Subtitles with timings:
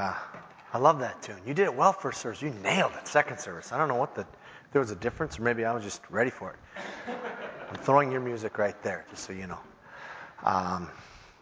[0.00, 0.12] Uh,
[0.72, 1.36] I love that tune.
[1.46, 2.42] You did it well first service.
[2.42, 3.70] You nailed it second service.
[3.70, 4.26] I don't know what the
[4.72, 6.56] there was a difference, or maybe I was just ready for it.
[7.70, 9.60] I'm throwing your music right there, just so you know.
[10.42, 10.90] Um,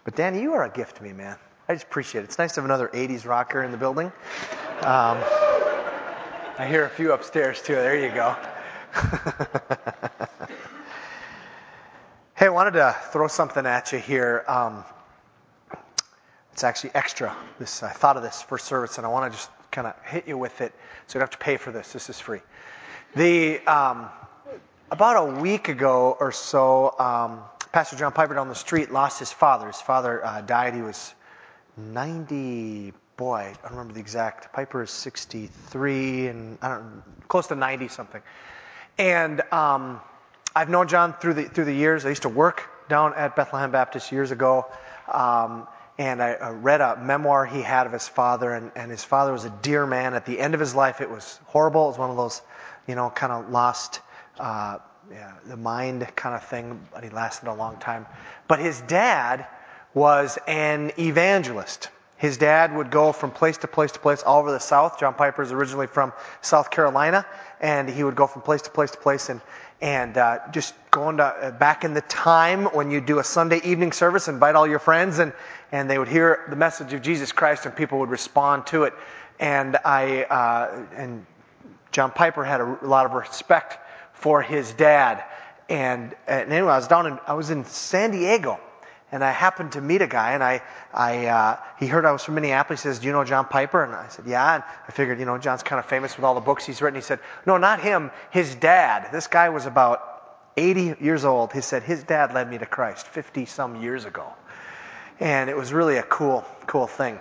[0.04, 1.38] but Danny, you are a gift to me, man.
[1.66, 2.24] I just appreciate it.
[2.24, 4.12] It's nice to have another 80s rocker in the building.
[4.82, 5.16] Um,
[6.58, 7.74] I hear a few upstairs too.
[7.74, 8.36] There you go.
[12.34, 14.44] hey, I wanted to throw something at you here.
[14.46, 14.84] Um,
[16.52, 17.34] it's actually extra.
[17.58, 20.28] This I thought of this first service, and I want to just kind of hit
[20.28, 20.72] you with it,
[21.06, 21.92] so you don't have to pay for this.
[21.92, 22.40] This is free.
[23.16, 24.08] The um,
[24.90, 27.40] about a week ago or so, um,
[27.72, 29.66] Pastor John Piper down the street lost his father.
[29.66, 30.74] His father uh, died.
[30.74, 31.14] He was
[31.76, 32.92] 90.
[33.16, 34.52] Boy, I don't remember the exact.
[34.52, 38.22] Piper is 63, and I don't close to 90 something.
[38.98, 40.00] And um,
[40.54, 42.04] I've known John through the through the years.
[42.04, 44.66] I used to work down at Bethlehem Baptist years ago.
[45.10, 45.66] Um,
[45.98, 49.44] and I read a memoir he had of his father, and, and his father was
[49.44, 50.14] a dear man.
[50.14, 51.84] At the end of his life, it was horrible.
[51.84, 52.40] It was one of those,
[52.86, 54.00] you know, kind of lost
[54.38, 54.78] uh,
[55.10, 58.06] yeah, the mind kind of thing, but he lasted a long time.
[58.48, 59.46] But his dad
[59.94, 61.90] was an evangelist.
[62.16, 64.98] His dad would go from place to place to place all over the South.
[64.98, 67.26] John Piper is originally from South Carolina,
[67.60, 69.40] and he would go from place to place to place and
[69.82, 73.60] and uh, just going to uh, back in the time when you do a Sunday
[73.64, 75.32] evening service, invite all your friends, and
[75.72, 78.94] and they would hear the message of Jesus Christ, and people would respond to it.
[79.40, 81.26] And I uh, and
[81.90, 83.78] John Piper had a, a lot of respect
[84.14, 85.24] for his dad.
[85.68, 88.60] And, and anyway, I was down in I was in San Diego,
[89.12, 92.24] and I happened to meet a guy, and I, I, uh, he heard I was
[92.24, 92.82] from Minneapolis.
[92.82, 95.26] He says, "Do you know John Piper?" And I said, "Yeah." And I figured, you
[95.26, 96.96] know, John's kind of famous with all the books he's written.
[96.96, 98.10] He said, "No, not him.
[98.30, 99.12] His dad.
[99.12, 101.52] This guy was about 80 years old.
[101.52, 104.32] He said his dad led me to Christ 50 some years ago,
[105.20, 107.20] and it was really a cool, cool thing."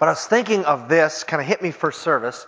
[0.00, 2.46] But I was thinking of this, kind of hit me first service,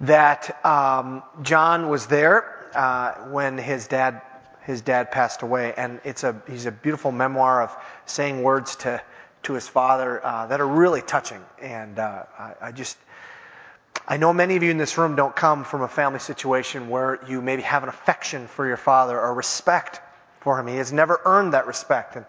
[0.00, 4.22] that um, John was there uh, when his dad
[4.64, 7.76] his dad passed away, and it's a he's a beautiful memoir of
[8.06, 9.02] saying words to
[9.44, 11.42] to his father uh, that are really touching.
[11.60, 12.96] And uh, I, I, just
[14.06, 17.18] I know many of you in this room don't come from a family situation where
[17.28, 20.00] you maybe have an affection for your father or respect
[20.40, 20.68] for him.
[20.68, 22.24] He has never earned that respect, and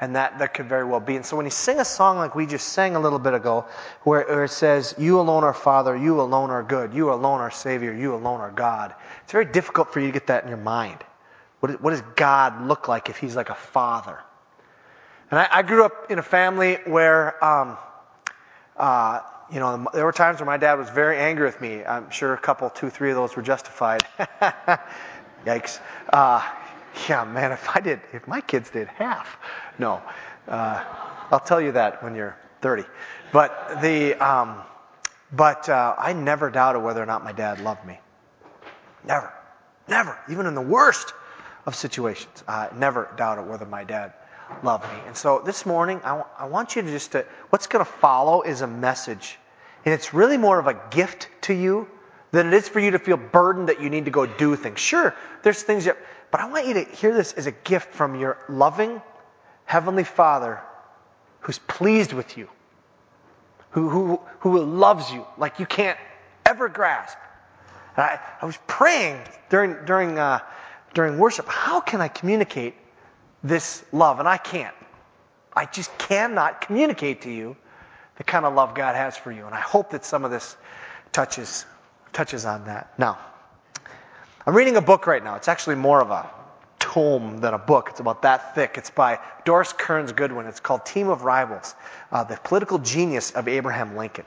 [0.00, 1.16] and that, that could very well be.
[1.16, 3.66] And so when you sing a song like we just sang a little bit ago,
[4.02, 7.50] where, where it says, You alone are Father, you alone are good, you alone are
[7.50, 10.58] Savior, you alone are God, it's very difficult for you to get that in your
[10.58, 10.98] mind.
[11.64, 14.18] What, what does God look like if He's like a father?
[15.30, 17.78] And I, I grew up in a family where, um,
[18.76, 19.20] uh,
[19.50, 21.82] you know, there were times where my dad was very angry with me.
[21.82, 24.02] I'm sure a couple, two, three of those were justified.
[25.46, 25.80] Yikes.
[26.12, 26.46] Uh,
[27.08, 29.38] yeah, man, if I did, if my kids did half,
[29.78, 30.02] no.
[30.46, 30.84] Uh,
[31.30, 32.84] I'll tell you that when you're 30.
[33.32, 34.60] But the, um,
[35.32, 37.98] but uh, I never doubted whether or not my dad loved me.
[39.02, 39.32] Never,
[39.88, 41.14] never, even in the worst
[41.66, 44.12] of situations, I never doubted whether my dad
[44.62, 44.98] loved me.
[45.06, 47.90] And so this morning, I, w- I want you to just to, what's going to
[47.90, 49.38] follow is a message,
[49.84, 51.88] and it's really more of a gift to you
[52.30, 54.80] than it is for you to feel burdened that you need to go do things.
[54.80, 55.96] Sure, there's things that
[56.34, 59.00] but I want you to hear this as a gift from your loving
[59.66, 60.60] Heavenly Father
[61.38, 62.48] who's pleased with you,
[63.70, 65.96] who, who, who loves you like you can't
[66.44, 67.16] ever grasp.
[67.96, 70.40] And I, I was praying during, during, uh,
[70.94, 72.74] during worship, how can I communicate
[73.42, 74.20] this love?
[74.20, 74.74] And I can't.
[75.54, 77.56] I just cannot communicate to you
[78.16, 79.44] the kind of love God has for you.
[79.46, 80.56] And I hope that some of this
[81.12, 81.66] touches,
[82.12, 82.96] touches on that.
[82.98, 83.18] Now,
[84.46, 85.36] I'm reading a book right now.
[85.36, 86.28] It's actually more of a
[86.78, 87.88] tome than a book.
[87.90, 88.74] It's about that thick.
[88.76, 90.46] It's by Doris Kearns Goodwin.
[90.46, 91.74] It's called Team of Rivals,
[92.12, 94.26] uh, the political genius of Abraham Lincoln.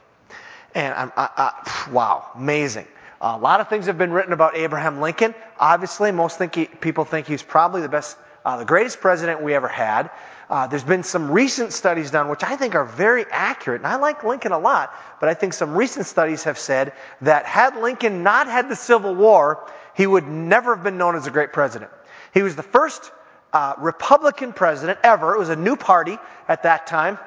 [0.75, 2.88] And I'm, I, I, wow, amazing.
[3.22, 5.33] a lot of things have been written about Abraham Lincoln.
[5.59, 9.53] Obviously, most think he, people think he's probably the best, uh, the greatest president we
[9.53, 10.09] ever had.
[10.50, 13.97] Uh, there's been some recent studies done, which I think are very accurate, and I
[13.97, 18.24] like Lincoln a lot, but I think some recent studies have said that had Lincoln
[18.24, 21.92] not had the Civil War, he would never have been known as a great president.
[22.33, 23.12] He was the first
[23.51, 25.36] uh, Republican president ever.
[25.36, 26.18] It was a new party
[26.48, 27.19] at that time,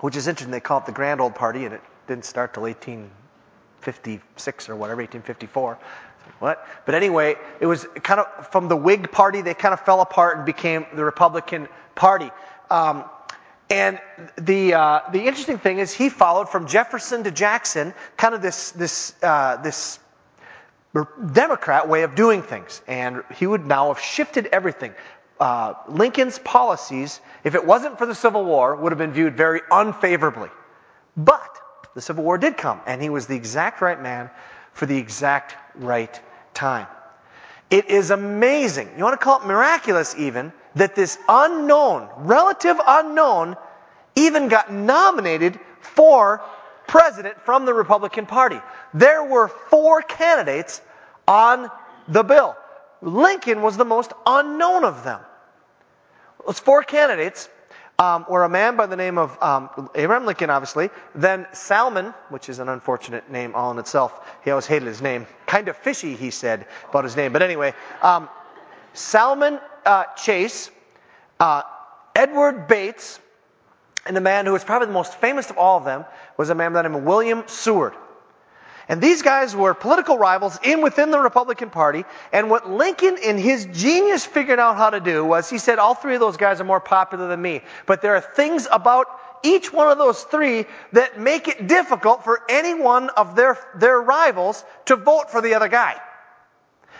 [0.00, 0.52] which is interesting.
[0.52, 5.00] They call it the Grand Old Party, and it didn't start till 1856 or whatever,
[5.00, 5.78] 1854.
[6.38, 6.66] What?
[6.84, 10.36] But anyway, it was kind of from the Whig Party, they kind of fell apart
[10.36, 12.30] and became the Republican Party.
[12.70, 13.04] Um,
[13.70, 13.98] and
[14.38, 18.70] the uh, the interesting thing is, he followed from Jefferson to Jackson, kind of this
[18.72, 19.98] this uh, this
[21.32, 22.80] Democrat way of doing things.
[22.86, 24.94] And he would now have shifted everything.
[25.38, 29.60] Uh, Lincoln's policies, if it wasn't for the Civil War, would have been viewed very
[29.70, 30.48] unfavorably.
[31.16, 31.58] But
[31.96, 34.30] The Civil War did come, and he was the exact right man
[34.74, 36.20] for the exact right
[36.56, 36.88] time.
[37.70, 43.56] It is amazing, you want to call it miraculous even, that this unknown, relative unknown,
[44.14, 46.42] even got nominated for
[46.86, 48.60] president from the Republican Party.
[48.94, 50.80] There were four candidates
[51.26, 51.70] on
[52.08, 52.56] the bill.
[53.02, 55.20] Lincoln was the most unknown of them.
[56.46, 57.48] Those four candidates
[57.98, 62.48] um, were a man by the name of um, Abraham Lincoln, obviously, then Salmon, which
[62.48, 64.20] is an unfortunate name all in itself.
[64.44, 65.26] He always hated his name.
[65.46, 67.32] Kind of fishy, he said about his name.
[67.32, 68.28] But anyway, um,
[68.92, 70.70] Salmon uh, Chase,
[71.40, 71.62] uh,
[72.14, 73.18] Edward Bates,
[74.04, 76.04] and the man who was probably the most famous of all of them
[76.36, 77.94] was a man by the name of William Seward.
[78.88, 82.04] And these guys were political rivals in within the Republican Party.
[82.32, 85.94] And what Lincoln, in his genius, figured out how to do was he said, all
[85.94, 87.62] three of those guys are more popular than me.
[87.86, 89.06] But there are things about
[89.42, 94.00] each one of those three that make it difficult for any one of their, their
[94.00, 96.00] rivals to vote for the other guy.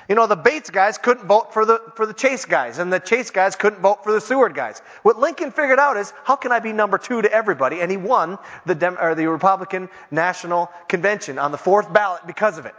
[0.08, 3.00] You know, the Bates guys couldn't vote for the, for the Chase guys, and the
[3.00, 4.80] Chase guys couldn't vote for the Seward guys.
[5.02, 7.80] What Lincoln figured out is, how can I be number two to everybody?
[7.80, 12.56] And he won the, Dem- or the Republican National Convention on the fourth ballot because
[12.56, 12.74] of it.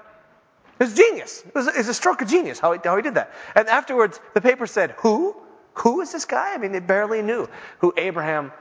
[0.80, 1.44] It was genius.
[1.46, 3.34] It was, it was a stroke of genius how he, how he did that.
[3.56, 5.36] And afterwards, the paper said, who?
[5.74, 6.54] Who is this guy?
[6.54, 7.50] I mean, they barely knew
[7.80, 8.52] who Abraham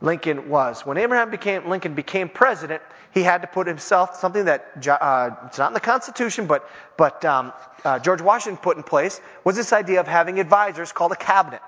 [0.00, 0.86] Lincoln was.
[0.86, 5.58] When Abraham became, Lincoln became president, he had to put himself, something that, uh, it's
[5.58, 7.52] not in the Constitution, but, but um,
[7.84, 11.62] uh, George Washington put in place, was this idea of having advisors called a cabinet.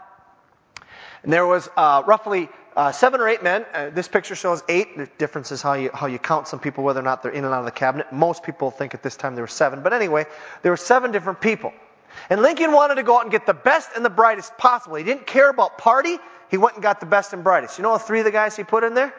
[1.22, 3.66] And there was uh, roughly uh, seven or eight men.
[3.74, 4.96] Uh, this picture shows eight.
[4.96, 7.44] The difference is how you, how you count some people, whether or not they're in
[7.44, 8.12] and out of the cabinet.
[8.12, 9.82] Most people think at this time there were seven.
[9.82, 10.24] But anyway,
[10.62, 11.72] there were seven different people.
[12.28, 14.96] And Lincoln wanted to go out and get the best and the brightest possible.
[14.96, 16.18] He didn't care about party.
[16.50, 17.78] He went and got the best and brightest.
[17.78, 19.14] You know three of the guys he put in there?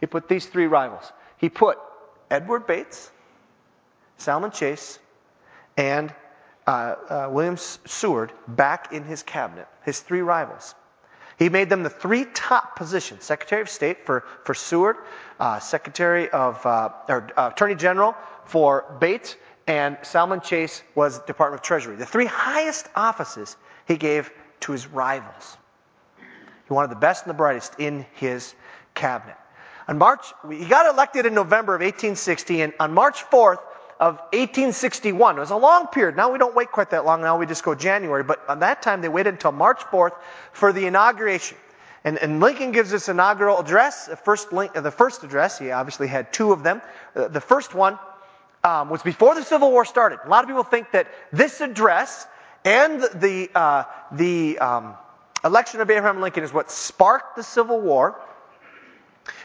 [0.00, 1.12] He put these three rivals.
[1.36, 1.78] He put
[2.30, 3.10] Edward Bates,
[4.16, 4.98] Salmon Chase,
[5.76, 6.12] and
[6.66, 10.74] uh, uh, William Seward back in his cabinet, his three rivals.
[11.38, 14.96] He made them the three top positions Secretary of State for, for Seward,
[15.38, 19.36] uh, Secretary of, uh, or uh, Attorney General for Bates,
[19.66, 21.96] and Salmon Chase was Department of Treasury.
[21.96, 23.56] The three highest offices
[23.86, 24.30] he gave
[24.60, 25.56] to his rivals.
[26.68, 28.54] He wanted the best and the brightest in his
[28.94, 29.36] cabinet.
[29.88, 33.60] On March, he got elected in November of 1860, and on March 4th
[33.98, 36.14] of 1861, it was a long period.
[36.14, 37.22] Now we don't wait quite that long.
[37.22, 38.22] Now we just go January.
[38.22, 40.12] But on that time, they waited until March 4th
[40.52, 41.56] for the inauguration.
[42.04, 44.06] And, and Lincoln gives this inaugural address.
[44.06, 46.80] The first, the first address, he obviously had two of them.
[47.16, 47.98] Uh, the first one
[48.62, 50.20] um, was before the Civil War started.
[50.24, 52.26] A lot of people think that this address
[52.64, 54.94] and the, uh, the um,
[55.44, 58.20] election of Abraham Lincoln is what sparked the Civil War.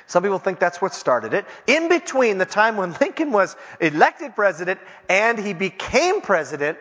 [0.07, 1.45] Some people think that's what started it.
[1.67, 4.79] In between the time when Lincoln was elected president
[5.09, 6.77] and he became president,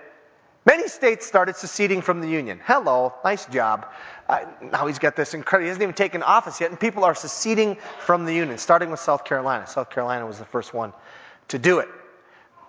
[0.64, 2.60] many states started seceding from the Union.
[2.64, 3.86] Hello, nice job.
[4.62, 7.76] Now he's got this incredible, he hasn't even taken office yet, and people are seceding
[8.00, 9.66] from the Union, starting with South Carolina.
[9.66, 10.92] South Carolina was the first one
[11.48, 11.88] to do it.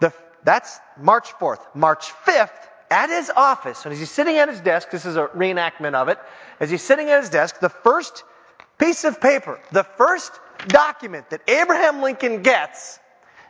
[0.02, 0.14] The,
[0.44, 1.60] that's March 4th.
[1.74, 2.50] March 5th,
[2.94, 6.10] at his office, and as he's sitting at his desk, this is a reenactment of
[6.10, 6.20] it,
[6.60, 8.24] as he's sitting at his desk, the first
[8.78, 10.32] piece of paper, the first
[10.68, 13.00] document that Abraham Lincoln gets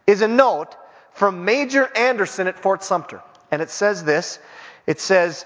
[0.08, 0.78] is a note
[1.12, 3.22] from Major Anderson at Fort Sumter.
[3.52, 4.40] And it says this
[4.88, 5.46] it says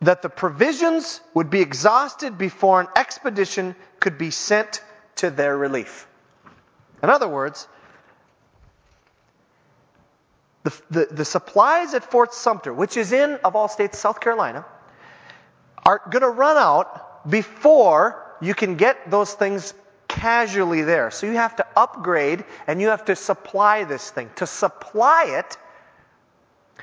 [0.00, 4.80] that the provisions would be exhausted before an expedition could be sent
[5.16, 6.06] to their relief.
[7.02, 7.66] In other words,
[10.64, 14.64] the, the, the supplies at Fort Sumter, which is in, of all states, South Carolina,
[15.84, 19.74] are going to run out before you can get those things
[20.08, 21.10] casually there.
[21.10, 24.30] So you have to upgrade and you have to supply this thing.
[24.36, 25.56] To supply it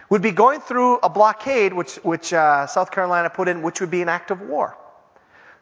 [0.09, 3.91] would be going through a blockade, which, which uh, South Carolina put in, which would
[3.91, 4.77] be an act of war.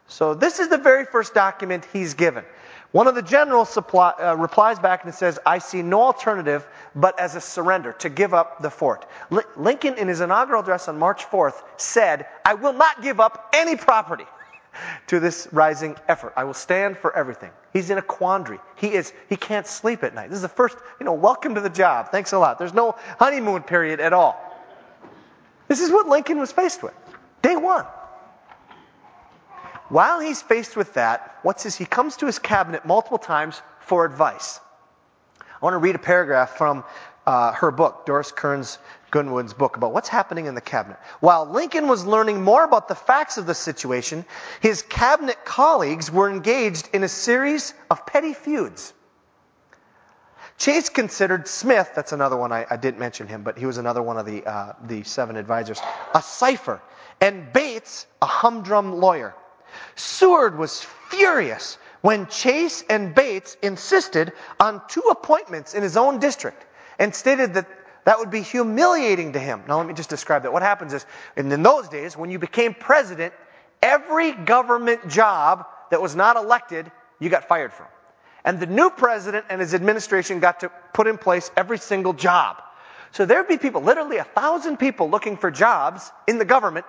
[0.08, 2.44] So this is the very first document he's given.
[2.92, 6.66] One of the generals supply, uh, replies back and says, I see no alternative
[6.96, 9.06] but as a surrender, to give up the fort.
[9.30, 13.50] L- Lincoln, in his inaugural address on March 4th, said, I will not give up
[13.54, 14.26] any property
[15.06, 16.32] to this rising effort.
[16.36, 17.50] I will stand for everything.
[17.72, 18.58] He's in a quandary.
[18.76, 20.30] He is he can't sleep at night.
[20.30, 22.10] This is the first, you know, welcome to the job.
[22.10, 22.58] Thanks a lot.
[22.58, 24.38] There's no honeymoon period at all.
[25.68, 26.94] This is what Lincoln was faced with.
[27.42, 27.84] Day 1.
[29.90, 34.04] While he's faced with that, what's his, He comes to his cabinet multiple times for
[34.04, 34.60] advice.
[35.40, 36.84] I want to read a paragraph from
[37.26, 38.78] uh, her book, Doris Kearns
[39.10, 40.98] Goodwin's book about what's happening in the cabinet.
[41.18, 44.24] While Lincoln was learning more about the facts of the situation,
[44.60, 48.92] his cabinet colleagues were engaged in a series of petty feuds.
[50.56, 54.02] Chase considered Smith, that's another one, I, I didn't mention him, but he was another
[54.02, 55.80] one of the, uh, the seven advisors,
[56.14, 56.80] a cipher,
[57.20, 59.34] and Bates, a humdrum lawyer.
[59.96, 66.64] Seward was furious when Chase and Bates insisted on two appointments in his own district
[66.98, 67.66] and stated that
[68.04, 69.62] that would be humiliating to him.
[69.68, 70.52] Now, let me just describe that.
[70.52, 71.04] What happens is,
[71.36, 73.34] in those days, when you became president,
[73.82, 77.86] every government job that was not elected, you got fired from.
[78.44, 82.62] And the new president and his administration got to put in place every single job.
[83.12, 86.86] So there'd be people, literally a thousand people looking for jobs in the government,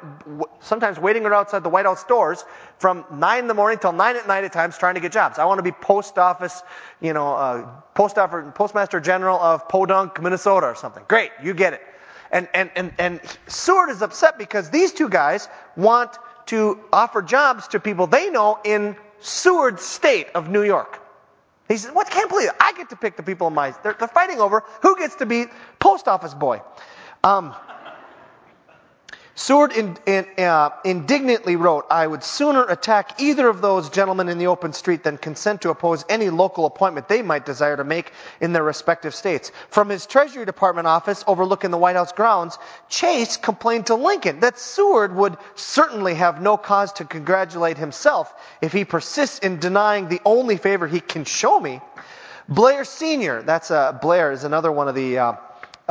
[0.60, 2.46] sometimes waiting outside the White House doors
[2.78, 5.40] from nine in the morning till nine at night at times trying to get jobs.
[5.40, 6.62] I want to be post office,
[7.00, 11.04] you know, uh, post office, postmaster general of Podunk, Minnesota or something.
[11.08, 11.82] Great, you get it.
[12.32, 17.68] And, and, and, and Seward is upset because these two guys want to offer jobs
[17.70, 21.01] to people they know in Seward's state of New York.
[21.72, 22.10] He says, What?
[22.10, 22.56] Can't believe it.
[22.60, 23.72] I get to pick the people in my.
[23.84, 25.46] They're, they're fighting over who gets to be
[25.80, 26.62] post office boy.
[27.24, 27.56] Um,
[29.34, 34.38] Seward in, in, uh, indignantly wrote, I would sooner attack either of those gentlemen in
[34.38, 38.12] the open street than consent to oppose any local appointment they might desire to make
[38.42, 39.54] in their respective states.
[39.70, 42.60] From his Treasury Department office overlooking the White House grounds,
[42.90, 48.74] Chase complained to Lincoln that Seward would certainly have no cause to congratulate himself if
[48.74, 51.80] he persists in denying the only favor he can show me.
[52.50, 55.34] Blair Sr., that's uh, Blair is another one of the uh,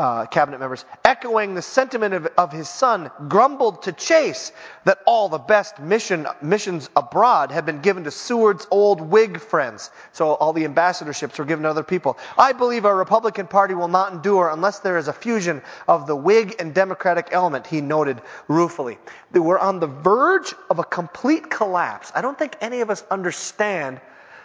[0.01, 4.51] uh, cabinet members, echoing the sentiment of, of, his son, grumbled to Chase
[4.87, 9.91] that all the best mission, missions abroad had been given to Seward's old Whig friends.
[10.13, 12.17] So all the ambassadorships were given to other people.
[12.39, 16.17] I believe our Republican Party will not endure unless there is a fusion of the
[16.17, 18.97] Whig and Democratic element, he noted ruefully.
[19.35, 22.11] Were on the verge of a complete collapse.
[22.15, 24.01] I don't think any of us understand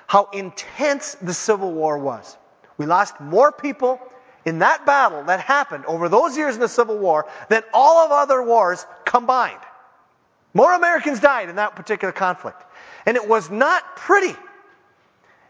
[0.08, 2.36] how intense the Civil War was.
[2.78, 4.02] We lost more people
[4.46, 8.12] in that battle that happened over those years in the Civil War than all of
[8.12, 9.60] other wars combined.
[10.54, 12.62] More Americans died in that particular conflict.
[13.06, 14.36] And it was not pretty.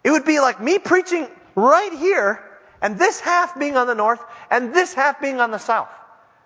[0.04, 2.44] It would be like me preaching right here
[2.82, 5.90] and this half being on the north and this half being on the south.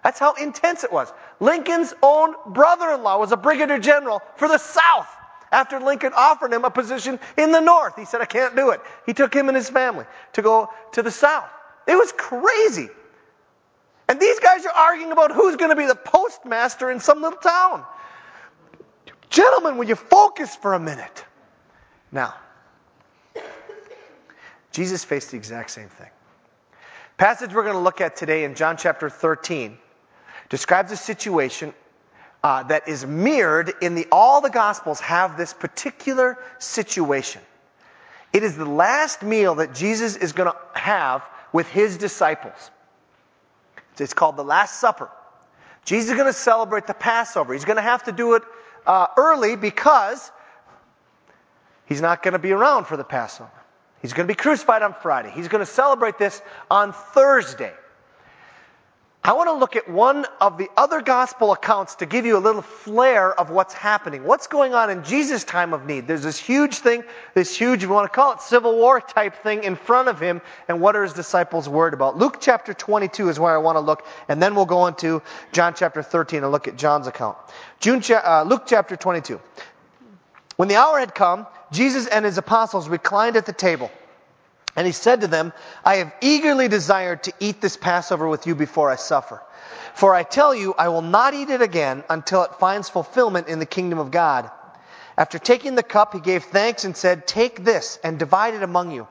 [0.03, 1.11] That's how intense it was.
[1.39, 5.07] Lincoln's own brother-in-law was a brigadier general for the south
[5.51, 7.95] after Lincoln offered him a position in the north.
[7.95, 8.81] He said, I can't do it.
[9.05, 11.49] He took him and his family to go to the south.
[11.89, 12.87] It was crazy.
[14.07, 17.39] And these guys are arguing about who's going to be the postmaster in some little
[17.39, 17.83] town.
[19.31, 21.25] Gentlemen, will you focus for a minute?
[22.11, 22.35] Now,
[24.71, 26.09] Jesus faced the exact same thing.
[27.17, 29.75] Passage we're going to look at today in John chapter 13
[30.49, 31.73] describes a situation
[32.43, 37.41] uh, that is mirrored in the all the gospels have this particular situation.
[38.31, 42.71] It is the last meal that Jesus is going to have with his disciples.
[43.97, 45.09] It's called the Last Supper.
[45.85, 47.53] Jesus is going to celebrate the Passover.
[47.53, 48.43] He's going to have to do it
[48.85, 50.31] uh, early because
[51.85, 53.51] he's not going to be around for the Passover.
[54.01, 55.31] He's going to be crucified on Friday.
[55.33, 56.41] He's going to celebrate this
[56.71, 57.73] on Thursday.
[59.21, 62.39] I want to look at one of the other gospel accounts to give you a
[62.39, 64.23] little flair of what's happening.
[64.23, 66.07] What's going on in Jesus' time of need?
[66.07, 69.65] There's this huge thing, this huge, we want to call it civil war type thing
[69.65, 72.17] in front of him, and what are his disciples worried about?
[72.17, 75.21] Luke chapter 22 is where I want to look, and then we'll go into
[75.51, 77.37] John chapter 13 and look at John's account.
[77.81, 79.41] June, uh, Luke chapter 22.
[80.55, 83.91] When the hour had come, Jesus and his apostles reclined at the table.
[84.75, 88.55] And he said to them, I have eagerly desired to eat this Passover with you
[88.55, 89.41] before I suffer.
[89.93, 93.59] For I tell you, I will not eat it again until it finds fulfillment in
[93.59, 94.49] the kingdom of God.
[95.17, 98.91] After taking the cup, he gave thanks and said, Take this and divide it among
[98.91, 99.07] you.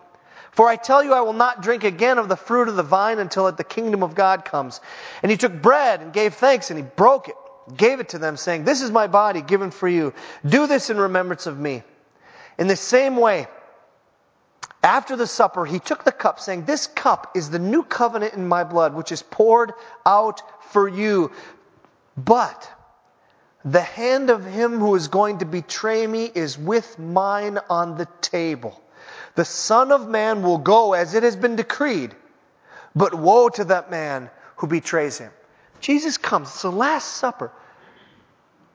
[0.53, 3.19] For I tell you, I will not drink again of the fruit of the vine
[3.19, 4.81] until the kingdom of God comes.
[5.23, 7.35] And he took bread and gave thanks and he broke it,
[7.77, 10.15] gave it to them, saying, This is my body given for you.
[10.47, 11.83] Do this in remembrance of me.
[12.59, 13.47] In the same way,
[14.88, 18.49] after the supper, he took the cup, saying, This cup is the new covenant in
[18.49, 19.75] my blood, which is poured
[20.07, 20.40] out
[20.73, 21.30] for you.
[22.16, 22.71] But
[23.66, 28.09] the hand of him who is going to betray me is with mine on the
[28.23, 28.83] table.
[29.35, 32.14] The Son of Man will go as it has been decreed,
[32.97, 35.33] but woe to that man who betrays him.
[35.83, 36.49] Jesus comes.
[36.49, 37.52] It's the Last Supper.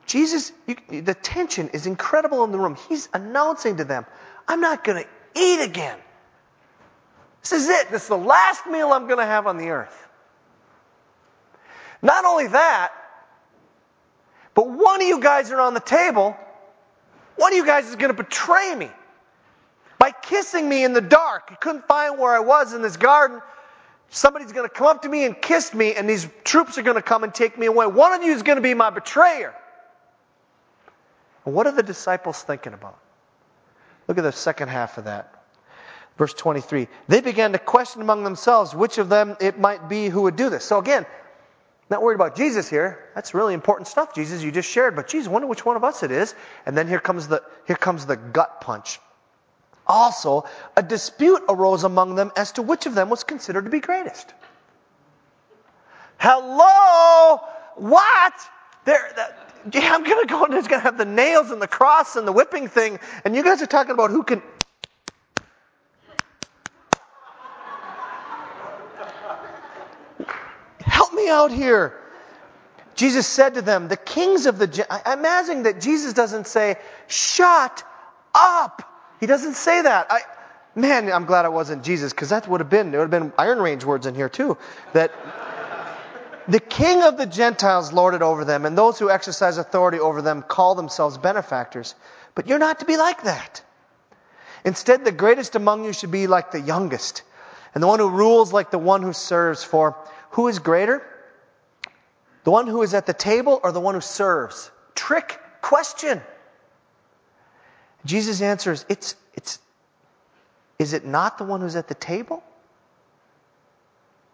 [0.06, 2.76] Jesus, you, the tension is incredible in the room.
[2.88, 4.06] He's announcing to them,
[4.46, 5.98] I'm not going to eat again.
[7.42, 7.90] This is it.
[7.90, 10.08] This is the last meal I'm going to have on the earth.
[12.02, 12.92] Not only that,
[14.54, 16.36] but one of you guys are on the table.
[17.36, 18.90] One of you guys is going to betray me
[19.98, 21.50] by kissing me in the dark.
[21.50, 23.42] He couldn't find where I was in this garden.
[24.10, 26.96] Somebody's going to come up to me and kiss me, and these troops are going
[26.96, 27.86] to come and take me away.
[27.86, 29.54] One of you is going to be my betrayer.
[31.42, 32.98] What are the disciples thinking about?
[34.08, 35.30] Look at the second half of that.
[36.16, 36.88] Verse 23.
[37.08, 40.50] They began to question among themselves which of them it might be who would do
[40.50, 40.64] this.
[40.64, 41.06] So again,
[41.90, 43.10] not worried about Jesus here.
[43.14, 44.96] That's really important stuff, Jesus, you just shared.
[44.96, 46.34] But Jesus, wonder which one of us it is.
[46.66, 49.00] And then here comes the, here comes the gut punch.
[49.86, 50.44] Also,
[50.76, 54.32] a dispute arose among them as to which of them was considered to be greatest.
[56.18, 57.40] Hello?
[57.76, 58.32] What?
[58.86, 59.34] There,
[59.72, 62.16] yeah, I'm going to go and it's going to have the nails and the cross
[62.16, 62.98] and the whipping thing.
[63.24, 64.42] And you guys are talking about who can.
[70.80, 71.98] Help me out here.
[72.94, 74.86] Jesus said to them, the kings of the.
[74.90, 76.76] I'm imagine that Jesus doesn't say,
[77.08, 77.82] shut
[78.34, 78.82] up.
[79.20, 80.06] He doesn't say that.
[80.10, 80.20] I,
[80.74, 83.32] man, I'm glad it wasn't Jesus because that would have been, there would have been
[83.38, 84.58] Iron Range words in here too.
[84.92, 85.12] That
[86.48, 90.42] the king of the Gentiles lorded over them, and those who exercise authority over them
[90.42, 91.94] call themselves benefactors.
[92.34, 93.62] But you're not to be like that.
[94.64, 97.22] Instead, the greatest among you should be like the youngest,
[97.74, 99.64] and the one who rules like the one who serves.
[99.64, 99.96] For
[100.30, 101.02] who is greater?
[102.44, 104.70] The one who is at the table or the one who serves?
[104.94, 106.20] Trick question.
[108.04, 109.58] Jesus answers, it's, it's,
[110.78, 112.44] is it not the one who's at the table?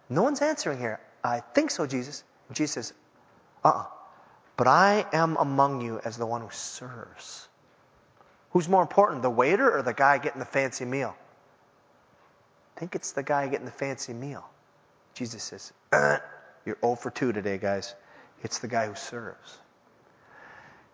[0.09, 0.99] No one's answering here.
[1.23, 2.25] I think so, Jesus.
[2.53, 2.93] Jesus says,
[3.65, 3.87] uh uh-uh.
[4.57, 7.49] But I am among you as the one who serves.
[8.51, 11.15] Who's more important, the waiter or the guy getting the fancy meal?
[12.77, 14.45] I think it's the guy getting the fancy meal.
[15.15, 16.19] Jesus says, uh,
[16.67, 17.95] You're 0 for 2 today, guys.
[18.43, 19.59] It's the guy who serves.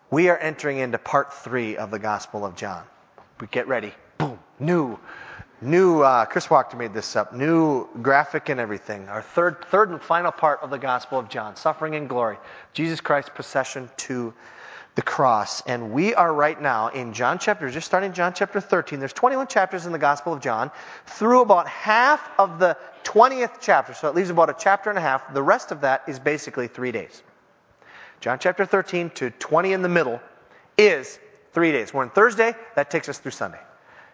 [0.09, 2.83] We are entering into part three of the Gospel of John.
[3.41, 3.93] We get ready.
[4.17, 4.39] Boom.
[4.59, 4.97] New.
[5.59, 7.33] New, uh, Chris Walker made this up.
[7.33, 9.09] New graphic and everything.
[9.09, 11.55] Our third, third and final part of the Gospel of John.
[11.55, 12.37] Suffering and glory.
[12.73, 14.35] Jesus Christ's procession to
[14.93, 15.61] the cross.
[15.61, 18.99] And we are right now in John chapter, just starting John chapter 13.
[18.99, 20.69] There's 21 chapters in the Gospel of John.
[21.07, 25.01] Through about half of the 20th chapter, so it leaves about a chapter and a
[25.01, 25.33] half.
[25.33, 27.23] The rest of that is basically three days.
[28.21, 30.19] John chapter 13 to 20 in the middle
[30.77, 31.17] is
[31.53, 31.93] three days.
[31.93, 33.59] We're on Thursday, that takes us through Sunday.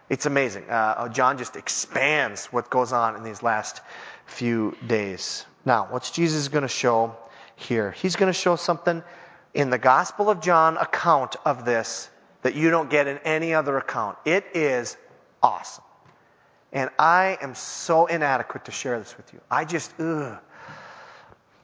[0.08, 0.68] It's amazing.
[0.68, 3.80] Uh, John just expands what goes on in these last
[4.26, 5.46] few days.
[5.64, 7.16] Now, what's Jesus going to show
[7.56, 7.90] here?
[7.92, 9.02] He's going to show something
[9.54, 12.10] in the Gospel of John account of this
[12.42, 14.18] that you don't get in any other account.
[14.26, 14.96] It is
[15.42, 15.84] awesome.
[16.72, 19.40] And I am so inadequate to share this with you.
[19.50, 20.36] I just, ugh.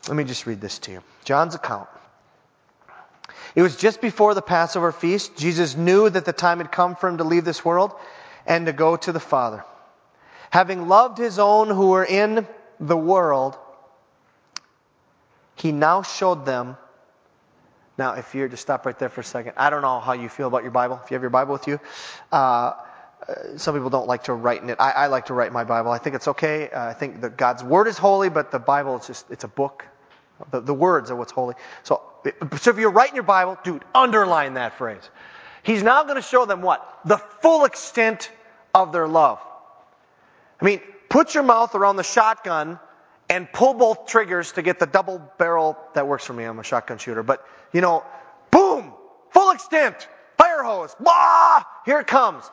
[0.09, 1.03] Let me just read this to you.
[1.25, 1.89] John's account.
[3.55, 5.37] It was just before the Passover feast.
[5.37, 7.93] Jesus knew that the time had come for him to leave this world
[8.47, 9.65] and to go to the Father.
[10.51, 12.47] Having loved his own who were in
[12.81, 13.57] the world,
[15.55, 16.77] he now showed them.
[17.99, 20.29] Now, if you're to stop right there for a second, I don't know how you
[20.29, 21.01] feel about your Bible.
[21.05, 21.79] If you have your Bible with you,
[22.33, 22.73] uh,
[23.57, 24.79] some people don't like to write in it.
[24.81, 25.91] I, I like to write my Bible.
[25.91, 26.71] I think it's okay.
[26.71, 29.49] Uh, I think that God's Word is holy, but the Bible is just, it's a
[29.49, 29.85] book.
[30.51, 31.55] The, the words are what's holy.
[31.83, 32.01] So,
[32.59, 35.09] so if you're writing your Bible, dude, underline that phrase.
[35.63, 37.01] He's now going to show them what?
[37.05, 38.31] The full extent
[38.75, 39.41] of their love.
[40.61, 42.79] I mean, put your mouth around the shotgun
[43.29, 45.79] and pull both triggers to get the double barrel.
[45.95, 46.45] That works for me.
[46.45, 47.23] I'm a shotgun shooter.
[47.23, 48.05] But, you know,
[48.51, 48.93] boom,
[49.31, 52.45] full extent, fire hose, blah, here it comes.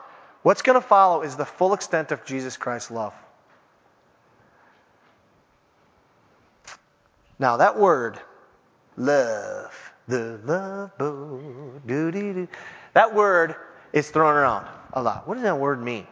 [0.44, 3.14] What's going to follow is the full extent of Jesus Christ's love.
[7.40, 8.20] Now, that word,
[8.96, 12.48] love, the love oh, boat, doo doo doo,
[12.98, 13.54] that word
[13.94, 15.28] is thrown around a lot.
[15.28, 16.08] What does that word mean?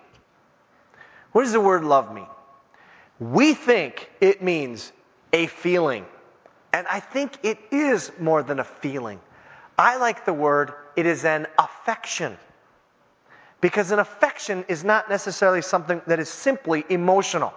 [1.31, 2.27] What does the word love mean?
[3.19, 4.91] We think it means
[5.33, 6.05] a feeling.
[6.71, 9.19] And I think it is more than a feeling.
[9.79, 12.37] I like the word, it is an affection.
[13.61, 17.55] Because an affection is not necessarily something that is simply emotional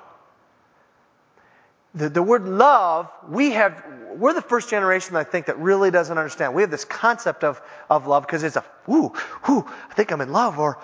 [1.98, 3.84] the, the word love, we have,
[4.16, 6.54] we're the first generation, I think, that really doesn't understand.
[6.54, 9.12] We have this concept of, of love because it's a, ooh,
[9.48, 10.78] ooh, I think I'm in love, or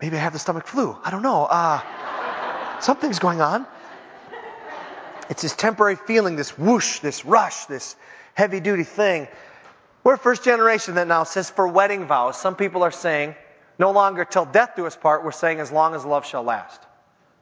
[0.00, 0.96] maybe I have the stomach flu.
[1.04, 1.44] I don't know.
[1.44, 1.80] Uh,
[2.80, 3.66] something's going on.
[5.28, 7.96] It's this temporary feeling, this whoosh, this rush, this
[8.34, 9.28] heavy duty thing.
[10.04, 13.34] We're first generation that now says for wedding vows, some people are saying,
[13.78, 16.80] no longer till death do us part, we're saying as long as love shall last.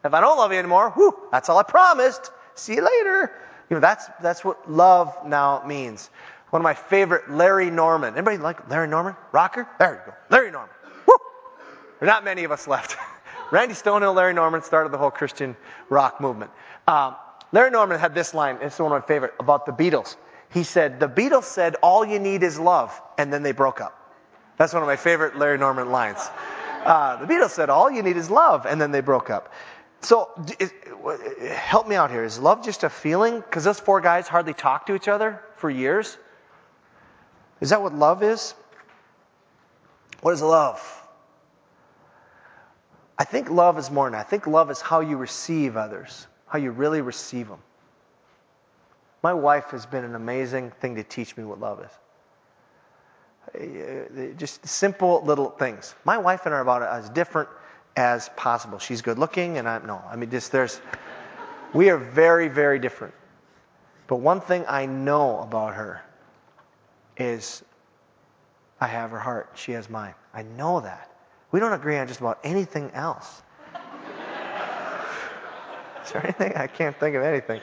[0.05, 2.31] If I don't love you anymore, whew, that's all I promised.
[2.57, 3.33] See you later.
[3.71, 6.11] You know, that's, that's what love now means.
[6.51, 8.15] One of my favorite, Larry Norman.
[8.15, 9.17] Anybody like Larry Norman?
[9.33, 9.69] Rocker?
[9.79, 10.17] There you go.
[10.31, 10.71] Larry Norman.
[11.07, 11.17] Woo!
[12.01, 12.97] There are not many of us left.
[13.51, 15.57] Randy Stonehill, Larry Norman started the whole Christian
[15.89, 16.51] rock movement.
[16.87, 17.17] Um,
[17.53, 20.17] Larry Norman had this line, it's one of my favorite, about the Beatles.
[20.53, 24.15] He said, The Beatles said, All you need is love, and then they broke up.
[24.57, 26.31] That's one of my favorite Larry Norman lines.
[26.85, 29.53] Uh, the Beatles said, All you need is love, and then they broke up.
[30.03, 30.31] So,
[30.61, 30.73] is,
[31.51, 32.25] help me out here.
[32.25, 33.41] Is love just a feeling?
[33.41, 36.17] Because those four guys hardly talked to each other for years.
[37.61, 38.55] Is that what love is?
[40.21, 40.81] What is love?
[43.19, 44.19] I think love is more than.
[44.19, 47.61] I think love is how you receive others, how you really receive them.
[49.23, 51.91] My wife has been an amazing thing to teach me what love is.
[53.55, 55.95] Uh, just simple little things.
[56.05, 57.49] My wife and I are about as different
[57.97, 58.79] as possible.
[58.79, 60.01] She's good looking, and I'm no.
[60.11, 60.81] I mean, just there's.
[61.73, 63.15] We are very, very different.
[64.07, 66.03] But one thing I know about her
[67.17, 67.63] is
[68.81, 69.51] I have her heart.
[69.55, 70.15] She has mine.
[70.33, 71.11] I know that.
[71.51, 73.43] We don't agree on just about anything else.
[76.05, 76.55] Is there anything?
[76.55, 77.61] I can't think of anything.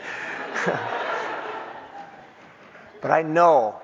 [3.01, 3.81] but I know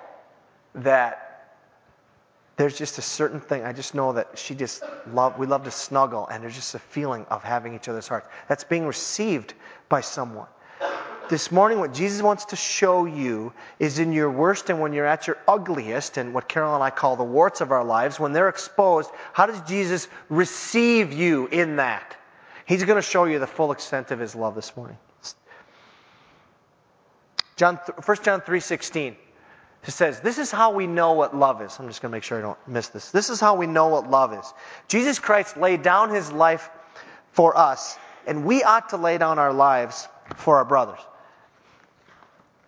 [0.75, 1.28] that
[2.59, 3.63] there's just a certain thing.
[3.63, 5.39] I just know that she just love.
[5.39, 8.27] We love to snuggle, and there's just a feeling of having each other's hearts.
[8.49, 9.53] That's being received
[9.87, 10.47] by someone.
[11.29, 15.05] This morning, what Jesus wants to show you is in your worst and when you're
[15.05, 18.33] at your ugliest, and what Carol and I call the warts of our lives, when
[18.33, 22.17] they're exposed, how does Jesus receive you in that?
[22.65, 24.97] He's going to show you the full extent of his love this morning.
[27.55, 29.15] John, 1 John 3.16
[29.85, 31.77] it says, This is how we know what love is.
[31.79, 33.11] I'm just going to make sure I don't miss this.
[33.11, 34.53] This is how we know what love is.
[34.87, 36.69] Jesus Christ laid down his life
[37.31, 40.99] for us, and we ought to lay down our lives for our brothers.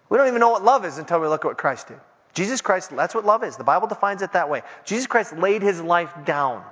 [0.09, 1.99] We don't even know what love is until we look at what Christ did.
[2.33, 3.57] Jesus Christ, that's what love is.
[3.57, 4.61] The Bible defines it that way.
[4.85, 6.63] Jesus Christ laid his life down.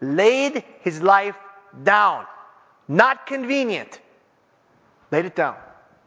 [0.00, 1.36] Laid his life
[1.82, 2.26] down.
[2.88, 4.00] Not convenient.
[5.10, 5.56] Laid it down.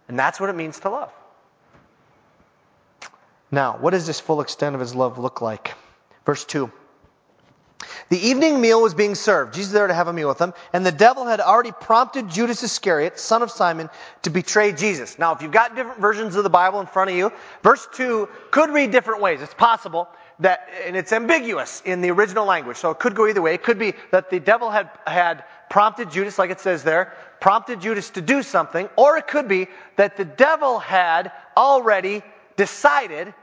[0.07, 1.11] And that's what it means to love.
[3.53, 5.75] Now, what does this full extent of his love look like?
[6.25, 6.71] Verse 2.
[8.09, 9.53] The evening meal was being served.
[9.53, 12.29] Jesus is there to have a meal with them, and the devil had already prompted
[12.29, 13.91] Judas Iscariot, son of Simon,
[14.23, 15.19] to betray Jesus.
[15.19, 18.27] Now, if you've got different versions of the Bible in front of you, verse 2
[18.49, 19.39] could read different ways.
[19.39, 23.41] It's possible that, and it's ambiguous in the original language, so it could go either
[23.43, 23.53] way.
[23.53, 27.81] It could be that the devil had, had prompted Judas, like it says there, prompted
[27.81, 32.23] Judas to do something, or it could be that the devil had already
[32.55, 33.33] decided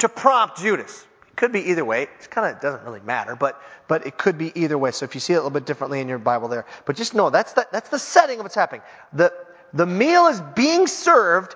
[0.00, 1.06] to prompt Judas.
[1.28, 2.02] It could be either way.
[2.02, 4.90] It kind of doesn't really matter, but, but it could be either way.
[4.90, 7.14] So if you see it a little bit differently in your Bible there, but just
[7.14, 8.82] know that's the, that's the setting of what's happening.
[9.12, 9.32] The,
[9.72, 11.54] the meal is being served,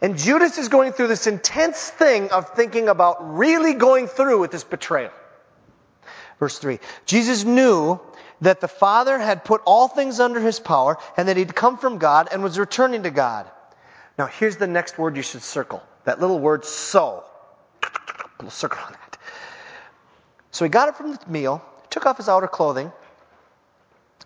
[0.00, 4.50] and Judas is going through this intense thing of thinking about really going through with
[4.50, 5.12] this betrayal.
[6.38, 8.00] Verse 3 Jesus knew
[8.40, 11.98] that the Father had put all things under his power, and that he'd come from
[11.98, 13.48] God and was returning to God.
[14.18, 17.24] Now, here's the next word you should circle that little word so.
[18.46, 19.18] A circle on that.
[20.50, 22.92] So he got up from the meal, took off his outer clothing,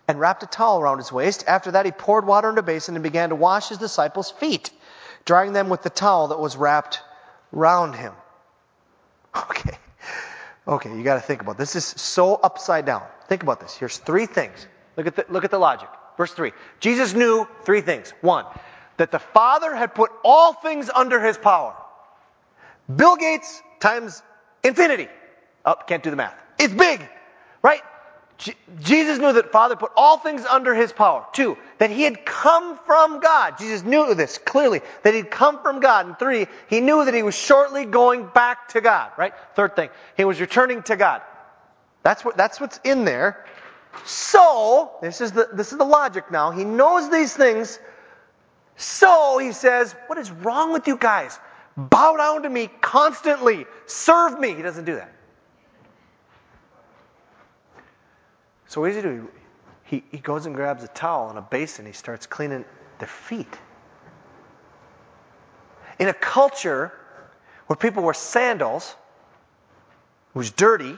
[0.08, 1.44] and wrapped a towel around his waist.
[1.46, 4.70] After that, he poured water into a basin and began to wash his disciples' feet,
[5.24, 7.00] drying them with the towel that was wrapped
[7.52, 8.12] round him.
[9.50, 9.76] Okay.
[10.68, 11.74] Okay, you got to think about this.
[11.74, 13.02] This is so upside down.
[13.28, 13.76] Think about this.
[13.76, 14.66] Here's three things.
[14.96, 15.88] Look at the, look at the logic.
[16.16, 16.52] Verse 3.
[16.80, 18.12] Jesus knew three things.
[18.20, 18.46] One,
[18.96, 21.76] that the Father had put all things under his power.
[22.94, 24.22] Bill Gates times
[24.64, 25.08] infinity.
[25.64, 26.34] Oh, can't do the math.
[26.58, 27.06] It's big,
[27.62, 27.82] right?
[28.80, 31.24] Jesus knew that Father put all things under his power.
[31.32, 33.58] Two, that he had come from God.
[33.58, 36.06] Jesus knew this clearly, that he'd come from God.
[36.06, 39.32] And three, he knew that he was shortly going back to God, right?
[39.54, 41.22] Third thing, he was returning to God.
[42.02, 43.46] That's what, that's what's in there.
[44.04, 46.50] So, this is the, this is the logic now.
[46.50, 47.78] He knows these things.
[48.76, 51.38] So, he says, what is wrong with you guys?
[51.76, 53.66] Bow down to me constantly.
[53.86, 54.54] Serve me.
[54.54, 55.12] He doesn't do that.
[58.68, 59.28] So what does he do?
[59.84, 61.86] He, he goes and grabs a towel and a basin.
[61.86, 62.64] He starts cleaning
[62.98, 63.58] their feet.
[65.98, 66.92] In a culture
[67.66, 68.94] where people wore sandals,
[70.34, 70.96] it was dirty,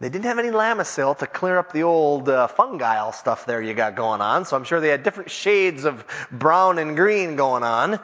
[0.00, 3.74] they didn't have any Lamisil to clear up the old uh, fungi stuff there you
[3.74, 7.62] got going on, so I'm sure they had different shades of brown and green going
[7.62, 8.00] on.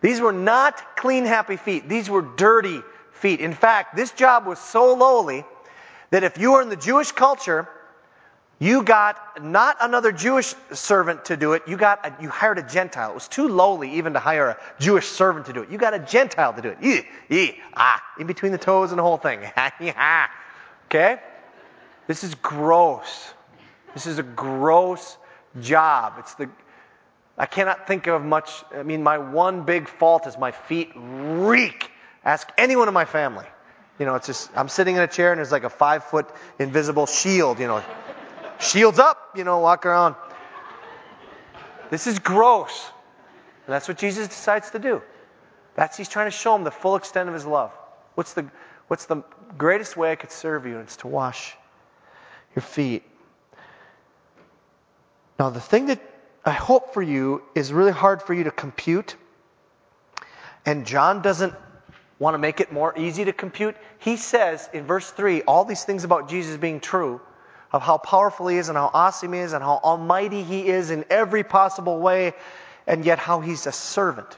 [0.00, 1.88] These were not clean, happy feet.
[1.88, 2.82] These were dirty
[3.12, 3.40] feet.
[3.40, 5.44] In fact, this job was so lowly
[6.10, 7.68] that if you were in the Jewish culture,
[8.60, 11.62] you got not another Jewish servant to do it.
[11.68, 13.10] You got a, you hired a Gentile.
[13.10, 15.70] It was too lowly even to hire a Jewish servant to do it.
[15.70, 16.78] You got a Gentile to do it.
[16.82, 19.40] Ee, ee, ah, in between the toes and the whole thing.
[20.86, 21.20] okay?
[22.08, 23.32] This is gross.
[23.94, 25.16] This is a gross
[25.60, 26.14] job.
[26.18, 26.50] It's the
[27.38, 28.64] I cannot think of much.
[28.74, 31.90] I mean, my one big fault is my feet reek.
[32.24, 33.46] Ask anyone in my family.
[33.98, 36.28] You know, it's just I'm sitting in a chair and there's like a five foot
[36.58, 37.60] invisible shield.
[37.60, 37.82] You know,
[38.58, 39.34] shields up.
[39.36, 40.16] You know, walk around.
[41.90, 42.90] This is gross.
[43.66, 45.00] And that's what Jesus decides to do.
[45.74, 47.70] That's he's trying to show them the full extent of his love.
[48.16, 48.50] What's the
[48.88, 49.22] what's the
[49.56, 50.78] greatest way I could serve you?
[50.78, 51.54] It's to wash
[52.56, 53.04] your feet.
[55.38, 56.00] Now the thing that
[56.44, 59.16] I hope for you is really hard for you to compute.
[60.64, 61.54] And John doesn't
[62.18, 63.76] want to make it more easy to compute.
[63.98, 67.20] He says in verse 3 all these things about Jesus being true
[67.72, 70.90] of how powerful he is and how awesome he is and how almighty he is
[70.90, 72.32] in every possible way,
[72.86, 74.36] and yet how he's a servant.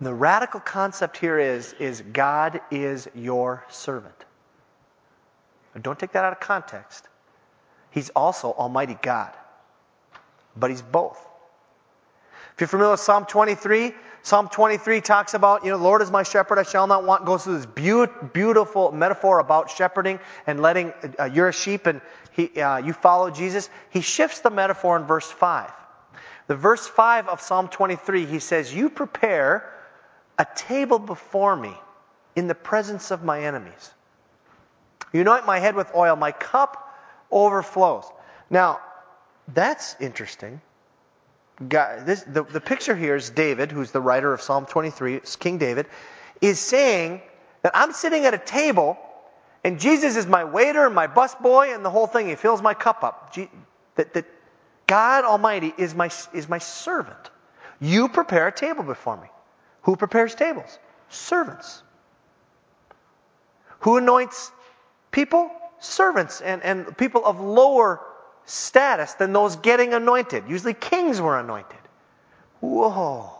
[0.00, 4.14] The radical concept here is, is God is your servant.
[5.80, 7.08] Don't take that out of context.
[7.90, 9.32] He's also Almighty God,
[10.56, 11.18] but He's both.
[12.54, 16.22] If you're familiar with Psalm 23, Psalm 23 talks about, you know, Lord is my
[16.22, 21.24] shepherd, I shall not want, goes through this beautiful metaphor about shepherding and letting, uh,
[21.24, 22.00] you're a sheep and
[22.32, 23.68] he, uh, you follow Jesus.
[23.90, 25.70] He shifts the metaphor in verse 5.
[26.46, 29.70] The verse 5 of Psalm 23, he says, You prepare
[30.38, 31.74] a table before me
[32.34, 33.90] in the presence of my enemies.
[35.12, 36.96] You anoint my head with oil, my cup
[37.30, 38.04] overflows.
[38.48, 38.80] Now,
[39.48, 40.60] that's interesting
[41.68, 45.36] God, this, the, the picture here is David, who's the writer of Psalm 23, it's
[45.36, 45.86] King David,
[46.40, 47.22] is saying
[47.62, 48.98] that I'm sitting at a table
[49.62, 52.28] and Jesus is my waiter and my busboy and the whole thing.
[52.28, 53.34] He fills my cup up.
[53.94, 54.26] That, that
[54.86, 57.30] God Almighty is my, is my servant.
[57.80, 59.28] You prepare a table before me.
[59.82, 60.78] Who prepares tables?
[61.08, 61.82] Servants.
[63.80, 64.50] Who anoints
[65.12, 65.50] people?
[65.78, 68.00] Servants and, and people of lower
[68.46, 70.44] status than those getting anointed.
[70.48, 71.78] Usually kings were anointed.
[72.60, 73.30] Whoa.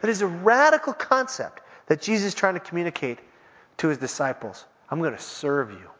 [0.00, 3.18] That is a radical concept that Jesus is trying to communicate
[3.78, 4.64] to his disciples.
[4.90, 5.90] I'm going to serve you.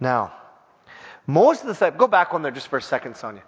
[0.00, 0.32] Now,
[1.26, 3.42] most of the disciples, go back one there just for a second, Sonia.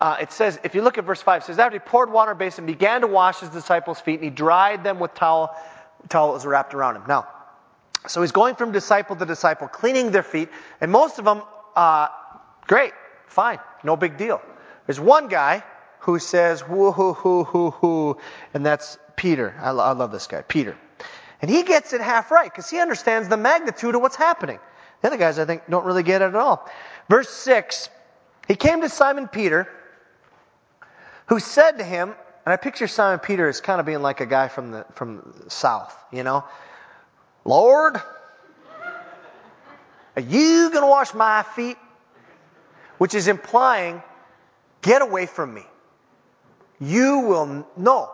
[0.00, 2.32] Uh, it says, if you look at verse 5, it says, After he poured water
[2.32, 5.54] in a basin, began to wash his disciples' feet, and he dried them with towel,
[6.08, 7.02] towel that was wrapped around him.
[7.06, 7.28] Now,
[8.08, 10.48] so he's going from disciple to disciple, cleaning their feet,
[10.80, 11.42] and most of them
[11.76, 12.08] uh,
[12.66, 12.92] great,
[13.26, 14.40] fine, no big deal.
[14.86, 15.62] There's one guy
[16.00, 18.16] who says, whoo, hoo, hoo, hoo, hoo,
[18.54, 19.54] and that's Peter.
[19.60, 20.76] I, lo- I love this guy, Peter.
[21.42, 24.58] And he gets it half right because he understands the magnitude of what's happening.
[25.00, 26.68] The other guys, I think, don't really get it at all.
[27.08, 27.88] Verse 6
[28.48, 29.68] He came to Simon Peter,
[31.26, 34.26] who said to him, and I picture Simon Peter as kind of being like a
[34.26, 36.44] guy from the, from the south, you know,
[37.44, 38.00] Lord,
[40.16, 41.76] are you going to wash my feet?
[42.98, 44.02] Which is implying,
[44.82, 45.62] get away from me.
[46.80, 48.10] You will, no.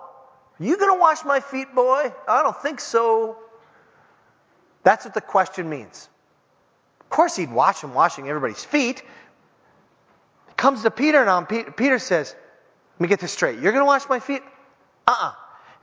[0.58, 2.12] Are you going to wash my feet, boy?
[2.28, 3.36] I don't think so.
[4.82, 6.08] That's what the question means.
[7.00, 9.02] Of course, he'd wash him washing everybody's feet.
[10.48, 12.34] It Comes to Peter now, and Peter says,
[12.94, 13.58] Let me get this straight.
[13.60, 14.42] You're going to wash my feet?
[15.06, 15.28] Uh uh-uh.
[15.28, 15.32] uh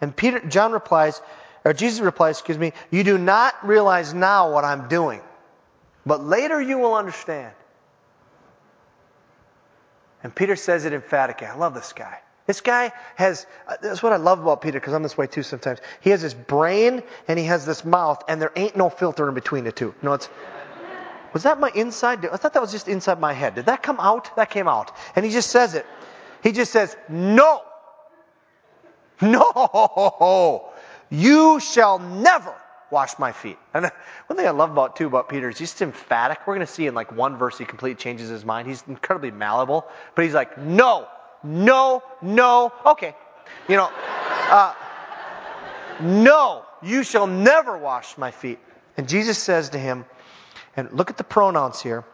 [0.02, 1.22] And Peter, John replies,
[1.64, 5.22] or Jesus replies, excuse me, You do not realize now what I'm doing.
[6.06, 7.54] But later you will understand.
[10.24, 11.48] And Peter says it emphatically.
[11.48, 12.20] I love this guy.
[12.46, 13.46] This guy has,
[13.82, 15.80] that's what I love about Peter, because I'm this way too sometimes.
[16.02, 19.34] He has this brain and he has this mouth, and there ain't no filter in
[19.36, 19.96] between the two.
[20.02, 20.30] No, it's,
[21.34, 22.26] was that my inside?
[22.26, 23.56] I thought that was just inside my head.
[23.56, 24.36] Did that come out?
[24.36, 24.92] That came out.
[25.16, 25.86] And he just says it.
[26.44, 27.62] He just says, No!
[29.22, 30.70] No!
[31.10, 32.54] You shall never
[32.94, 33.58] wash my feet.
[33.74, 33.92] And
[34.28, 36.40] one thing I love about too about Peter is he's emphatic.
[36.46, 38.68] We're going to see in like one verse he completely changes his mind.
[38.68, 41.08] He's incredibly malleable, but he's like, no,
[41.44, 42.72] no, no.
[42.86, 43.16] Okay,
[43.68, 44.74] you know, uh,
[46.02, 48.60] no, you shall never wash my feet.
[48.96, 50.06] And Jesus says to him,
[50.78, 52.06] and look at the pronouns here,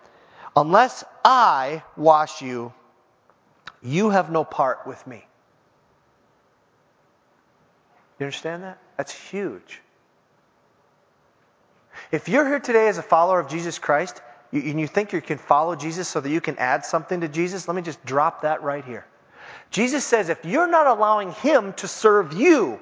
[0.55, 2.73] unless I wash you,
[3.81, 5.25] you have no part with me.
[8.19, 8.79] You understand that?
[8.97, 9.81] That's huge.
[12.11, 15.37] If you're here today as a follower of Jesus Christ, and you think you can
[15.37, 18.63] follow Jesus so that you can add something to Jesus, let me just drop that
[18.63, 19.05] right here.
[19.69, 22.79] Jesus says if you're not allowing Him to serve you,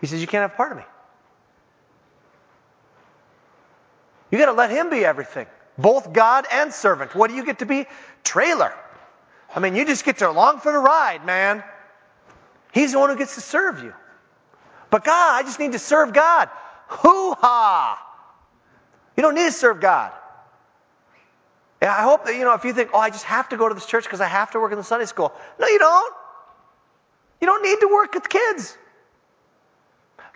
[0.00, 0.84] He says you can't have part of me.
[4.30, 7.14] You got to let Him be everything, both God and servant.
[7.14, 7.86] What do you get to be?
[8.24, 8.72] Trailer.
[9.54, 11.62] I mean, you just get to along for the ride, man.
[12.72, 13.92] He's the one who gets to serve you.
[14.90, 16.48] But God, I just need to serve God.
[17.02, 18.00] Hoo ha!
[19.16, 20.12] You don't need to serve God.
[21.80, 23.68] And I hope that, you know, if you think, oh, I just have to go
[23.68, 25.32] to this church because I have to work in the Sunday school.
[25.58, 26.14] No, you don't.
[27.40, 28.76] You don't need to work with kids.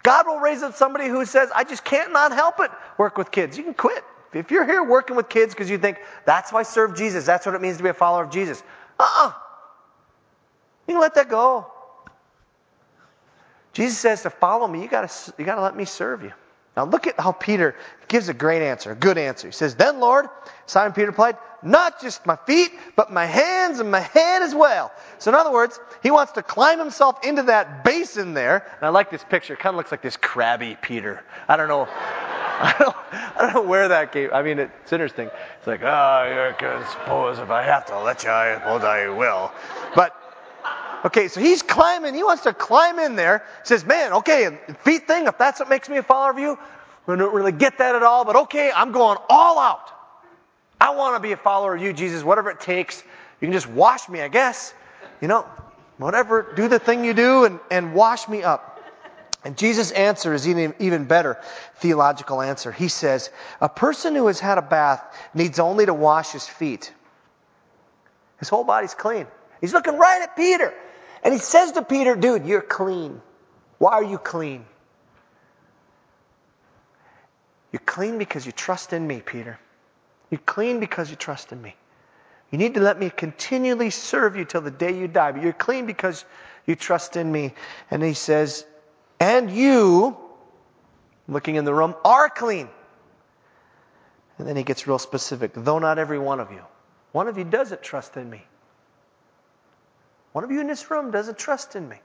[0.02, 3.30] God will raise up somebody who says, I just can't not help it work with
[3.30, 3.56] kids.
[3.56, 4.04] You can quit.
[4.32, 7.46] If you're here working with kids because you think, that's why I serve Jesus, that's
[7.46, 8.62] what it means to be a follower of Jesus.
[8.98, 9.32] Uh uh
[10.86, 11.66] You can let that go.
[13.72, 16.32] Jesus says to follow me, you gotta, you gotta let me serve you.
[16.78, 17.74] Now look at how Peter
[18.06, 19.48] gives a great answer, a good answer.
[19.48, 20.28] He says, Then Lord,
[20.66, 24.92] Simon Peter replied, Not just my feet, but my hands and my head as well.
[25.18, 28.64] So in other words, he wants to climb himself into that basin there.
[28.76, 29.54] And I like this picture.
[29.54, 31.24] It kind of looks like this crabby Peter.
[31.48, 31.88] I don't know.
[32.60, 34.30] I don't, I don't know where that came.
[34.32, 35.30] I mean, it's interesting.
[35.58, 39.08] It's like, ah, oh, I suppose if I have to let you, I suppose I
[39.08, 39.50] will.
[39.96, 40.14] But
[41.04, 42.14] Okay, so he's climbing.
[42.14, 43.44] He wants to climb in there.
[43.62, 46.58] Says, man, okay, feet thing, if that's what makes me a follower of you,
[47.06, 49.90] we don't really get that at all, but okay, I'm going all out.
[50.80, 53.02] I want to be a follower of you, Jesus, whatever it takes.
[53.40, 54.74] You can just wash me, I guess.
[55.20, 55.46] You know,
[55.96, 58.80] whatever, do the thing you do and, and wash me up.
[59.44, 61.38] And Jesus' answer is even, even better
[61.76, 62.72] theological answer.
[62.72, 63.30] He says,
[63.60, 66.92] a person who has had a bath needs only to wash his feet.
[68.38, 69.26] His whole body's clean.
[69.60, 70.72] He's looking right at Peter.
[71.22, 73.20] And he says to Peter, dude, you're clean.
[73.78, 74.64] Why are you clean?
[77.72, 79.58] You're clean because you trust in me, Peter.
[80.30, 81.74] You're clean because you trust in me.
[82.50, 85.52] You need to let me continually serve you till the day you die, but you're
[85.52, 86.24] clean because
[86.66, 87.52] you trust in me.
[87.90, 88.64] And he says,
[89.20, 90.16] and you,
[91.26, 92.68] looking in the room, are clean.
[94.38, 96.62] And then he gets real specific, though not every one of you.
[97.12, 98.42] One of you doesn't trust in me.
[100.32, 102.00] One of you in this room doesn't trust in me.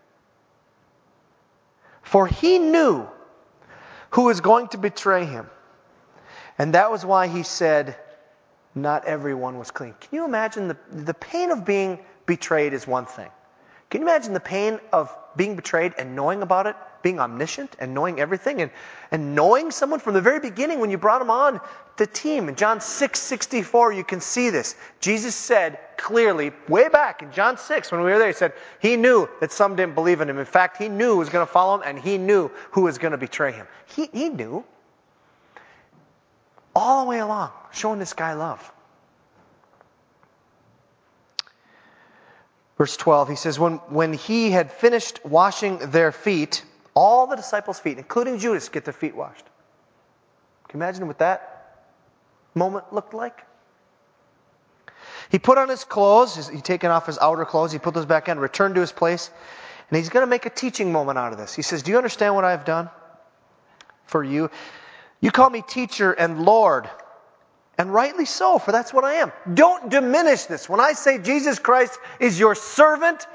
[2.02, 3.08] For he knew
[4.12, 5.50] who was going to betray him.
[6.58, 7.96] And that was why he said,
[8.76, 9.96] Not everyone was clean.
[10.00, 13.30] Can you imagine the, the pain of being betrayed is one thing.
[13.90, 17.94] Can you imagine the pain of being betrayed and knowing about it, being omniscient and
[17.94, 18.72] knowing everything, and,
[19.12, 21.62] and knowing someone from the very beginning when you brought him on
[21.98, 22.50] the team?
[22.50, 24.76] In John 6 64, you can see this.
[25.00, 28.98] Jesus said clearly, way back in John 6, when we were there, he said he
[28.98, 30.40] knew that some didn't believe in him.
[30.40, 32.98] In fact, he knew who was going to follow him, and he knew who was
[32.98, 33.68] going to betray him.
[33.86, 34.64] He, he knew.
[36.76, 38.72] All the way along, showing this guy love.
[42.78, 47.80] Verse 12, he says, when, when he had finished washing their feet, all the disciples'
[47.80, 49.46] feet, including Judas, get their feet washed.
[50.68, 51.86] Can you imagine what that
[52.56, 53.44] moment looked like?
[55.30, 58.30] He put on his clothes, he taken off his outer clothes, he put those back
[58.30, 59.32] on, returned to his place,
[59.90, 61.54] and he's going to make a teaching moment out of this.
[61.54, 62.90] He says, Do you understand what I've done
[64.06, 64.50] for you?
[65.22, 66.90] You call me teacher and Lord.
[67.78, 69.32] And rightly so, for that's what I am.
[69.52, 70.70] Don't diminish this.
[70.70, 73.26] When I say Jesus Christ is your servant,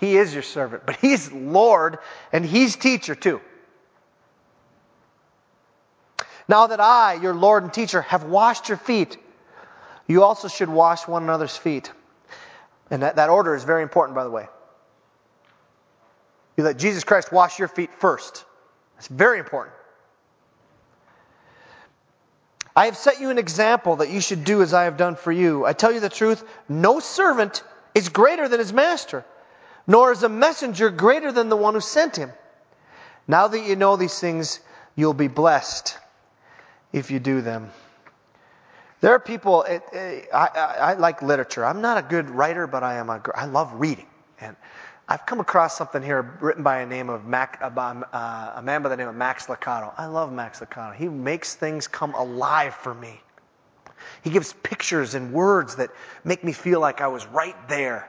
[0.00, 1.98] he is your servant, but he's Lord
[2.32, 3.40] and he's teacher too.
[6.48, 9.18] Now that I, your Lord and teacher, have washed your feet,
[10.06, 11.92] you also should wash one another's feet.
[12.90, 14.46] And that, that order is very important, by the way.
[16.56, 18.44] You let Jesus Christ wash your feet first.
[18.96, 19.74] It's very important.
[22.74, 25.32] I have set you an example that you should do as I have done for
[25.32, 25.66] you.
[25.66, 27.62] I tell you the truth, no servant
[27.94, 29.24] is greater than his master,
[29.88, 32.30] nor is a messenger greater than the one who sent him.
[33.26, 34.60] Now that you know these things,
[34.94, 35.98] you'll be blessed
[36.92, 37.70] if you do them.
[39.00, 41.64] There are people, it, it, I, I, I, like literature.
[41.64, 44.06] I'm not a good writer, but I am a, I love reading.
[44.40, 44.56] And
[45.08, 48.82] I've come across something here written by a name of Mac, uh, uh, a man
[48.82, 49.92] by the name of Max Lucado.
[49.96, 50.94] I love Max Lucado.
[50.94, 53.20] He makes things come alive for me.
[54.22, 55.90] He gives pictures and words that
[56.24, 58.08] make me feel like I was right there.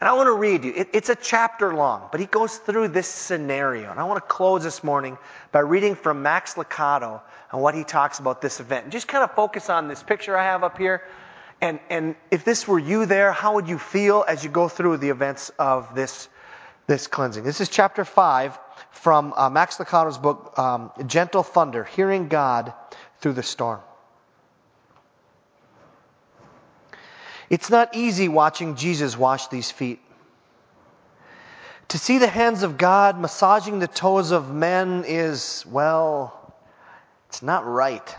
[0.00, 0.72] And I want to read you.
[0.74, 3.90] It, it's a chapter long, but he goes through this scenario.
[3.90, 5.18] And I want to close this morning
[5.52, 7.20] by reading from Max Lucado
[7.52, 8.84] and what he talks about this event.
[8.84, 11.02] And just kind of focus on this picture I have up here.
[11.60, 14.96] And, and if this were you there, how would you feel as you go through
[14.96, 16.28] the events of this
[16.90, 17.44] this cleansing.
[17.44, 18.58] This is chapter 5
[18.90, 22.74] from uh, Max Lucado's book, um, Gentle Thunder Hearing God
[23.20, 23.78] Through the Storm.
[27.50, 30.00] It's not easy watching Jesus wash these feet.
[31.88, 36.54] To see the hands of God massaging the toes of men is, well,
[37.28, 38.16] it's not right.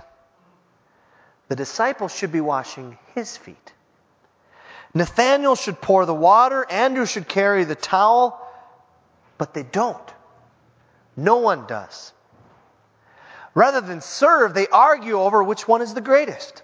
[1.47, 3.73] The disciples should be washing his feet.
[4.93, 8.45] Nathaniel should pour the water, Andrew should carry the towel,
[9.38, 10.13] but they don't.
[11.15, 12.11] No one does.
[13.53, 16.63] Rather than serve, they argue over which one is the greatest.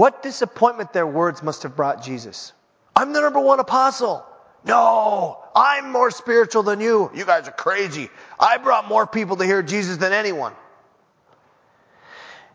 [0.00, 2.54] What disappointment their words must have brought Jesus.
[2.96, 4.24] I'm the number one apostle.
[4.64, 7.10] No, I'm more spiritual than you.
[7.14, 8.08] You guys are crazy.
[8.38, 10.54] I brought more people to hear Jesus than anyone.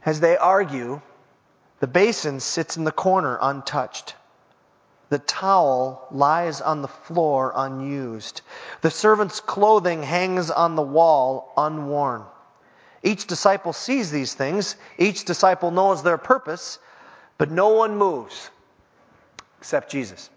[0.03, 1.03] As they argue,
[1.81, 4.15] the basin sits in the corner untouched.
[5.09, 8.41] The towel lies on the floor unused.
[8.81, 12.23] The servant's clothing hangs on the wall unworn.
[13.03, 14.75] Each disciple sees these things.
[14.97, 16.79] Each disciple knows their purpose,
[17.37, 18.49] but no one moves
[19.59, 20.29] except Jesus.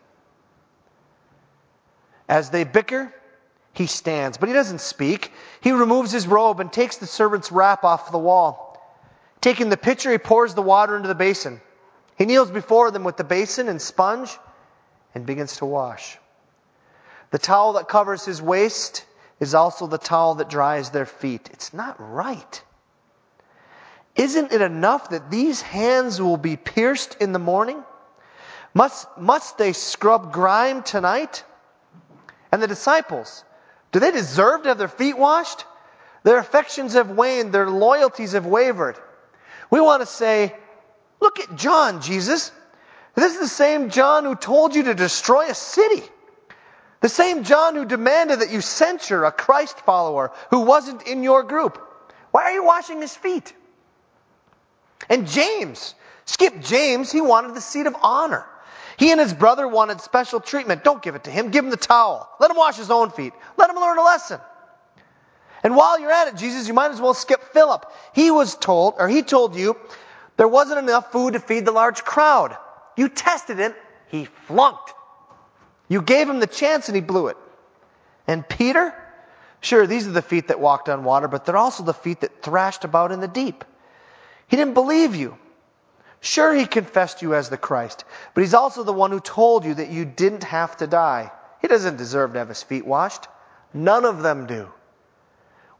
[2.28, 3.12] As they bicker,
[3.72, 5.32] he stands, but he doesn't speak.
[5.60, 8.68] He removes his robe and takes the servant's wrap off the wall.
[9.40, 11.60] Taking the pitcher, he pours the water into the basin.
[12.16, 14.36] He kneels before them with the basin and sponge
[15.14, 16.18] and begins to wash.
[17.30, 19.04] The towel that covers his waist
[19.38, 21.48] is also the towel that dries their feet.
[21.52, 22.62] It's not right.
[24.18, 27.82] Isn't it enough that these hands will be pierced in the morning?
[28.74, 31.44] Must, must they scrub grime tonight?
[32.50, 33.44] And the disciples,
[33.92, 35.64] do they deserve to have their feet washed?
[36.24, 38.98] Their affections have waned, their loyalties have wavered.
[39.70, 40.52] We want to say,
[41.20, 42.50] look at John, Jesus.
[43.14, 46.02] This is the same John who told you to destroy a city.
[47.00, 51.44] The same John who demanded that you censure a Christ follower who wasn't in your
[51.44, 51.80] group.
[52.32, 53.54] Why are you washing his feet?
[55.08, 55.94] And James,
[56.24, 58.44] skip James, he wanted the seat of honor.
[58.98, 60.82] He and his brother wanted special treatment.
[60.82, 61.50] Don't give it to him.
[61.50, 62.28] Give him the towel.
[62.40, 63.32] Let him wash his own feet.
[63.56, 64.40] Let him learn a lesson.
[65.62, 67.90] And while you're at it, Jesus, you might as well skip Philip.
[68.14, 69.76] He was told, or he told you,
[70.36, 72.56] there wasn't enough food to feed the large crowd.
[72.96, 73.74] You tested him,
[74.08, 74.94] he flunked.
[75.88, 77.36] You gave him the chance and he blew it.
[78.26, 78.94] And Peter?
[79.60, 82.42] Sure, these are the feet that walked on water, but they're also the feet that
[82.42, 83.64] thrashed about in the deep.
[84.48, 85.38] He didn't believe you.
[86.20, 89.74] Sure, he confessed you as the Christ, but he's also the one who told you
[89.74, 91.30] that you didn't have to die.
[91.62, 93.28] He doesn't deserve to have his feet washed.
[93.72, 94.68] None of them do.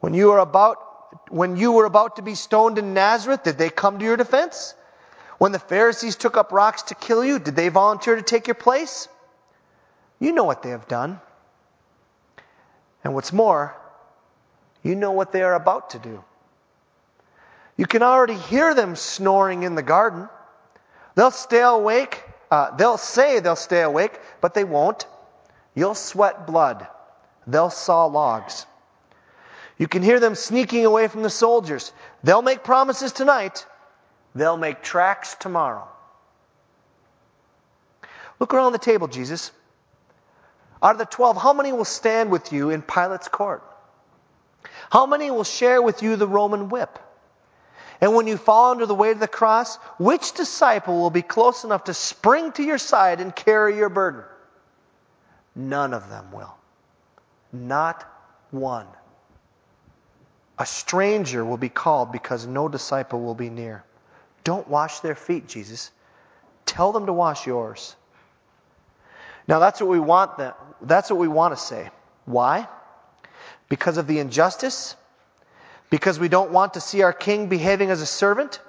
[0.01, 0.85] When you were about
[1.31, 4.75] when you were about to be stoned in Nazareth, did they come to your defense?
[5.39, 8.55] When the Pharisees took up rocks to kill you, did they volunteer to take your
[8.55, 9.09] place?
[10.19, 11.21] You know what they have done.
[13.05, 13.75] And what's more,
[14.83, 16.25] you know what they are about to do.
[17.79, 20.29] You can already hear them snoring in the garden.
[21.15, 22.23] They'll stay awake.
[22.51, 25.07] Uh, they'll say they'll stay awake, but they won't.
[25.75, 26.87] You'll sweat blood.
[27.47, 28.67] They'll saw logs.
[29.79, 31.93] You can hear them sneaking away from the soldiers.
[32.25, 33.65] They'll make promises tonight.
[34.35, 35.87] They'll make tracks tomorrow.
[38.41, 39.53] Look around the table, Jesus.
[40.83, 43.63] Out of the 12, how many will stand with you in Pilate's court?
[44.91, 46.99] How many will share with you the Roman whip?
[48.01, 51.65] And when you fall under the weight of the cross, which disciple will be close
[51.65, 54.23] enough to spring to your side and carry your burden?
[55.57, 56.55] None of them will.
[57.53, 58.05] Not
[58.51, 58.87] one.
[60.59, 63.85] A stranger will be called because no disciple will be near.
[64.45, 65.91] Don't wash their feet, Jesus.
[66.67, 67.97] Tell them to wash yours.
[69.49, 71.91] Now that's what we want them, that's what we want to say.
[72.27, 72.69] Why?
[73.69, 74.95] Because of the injustice?
[75.91, 78.61] Because we don't want to see our king behaving as a servant?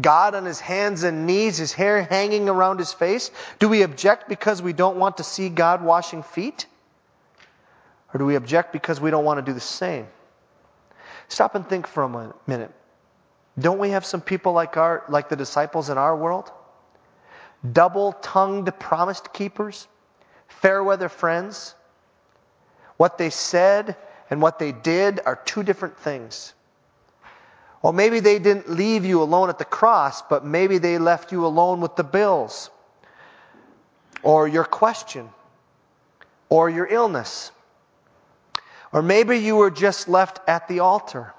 [0.00, 3.30] God on his hands and knees, his hair hanging around his face?
[3.58, 6.66] Do we object because we don't want to see God washing feet?
[8.14, 10.06] Or do we object because we don't want to do the same?
[11.28, 12.70] Stop and think for a minute.
[13.58, 16.50] Don't we have some people like our like the disciples in our world?
[17.70, 19.86] Double-tongued promise keepers,
[20.48, 21.74] fair weather friends.
[22.96, 23.96] What they said
[24.32, 26.54] and what they did are two different things.
[27.82, 31.44] Or maybe they didn't leave you alone at the cross, but maybe they left you
[31.44, 32.70] alone with the bills,
[34.22, 35.28] or your question,
[36.48, 37.52] or your illness,
[38.90, 41.34] or maybe you were just left at the altar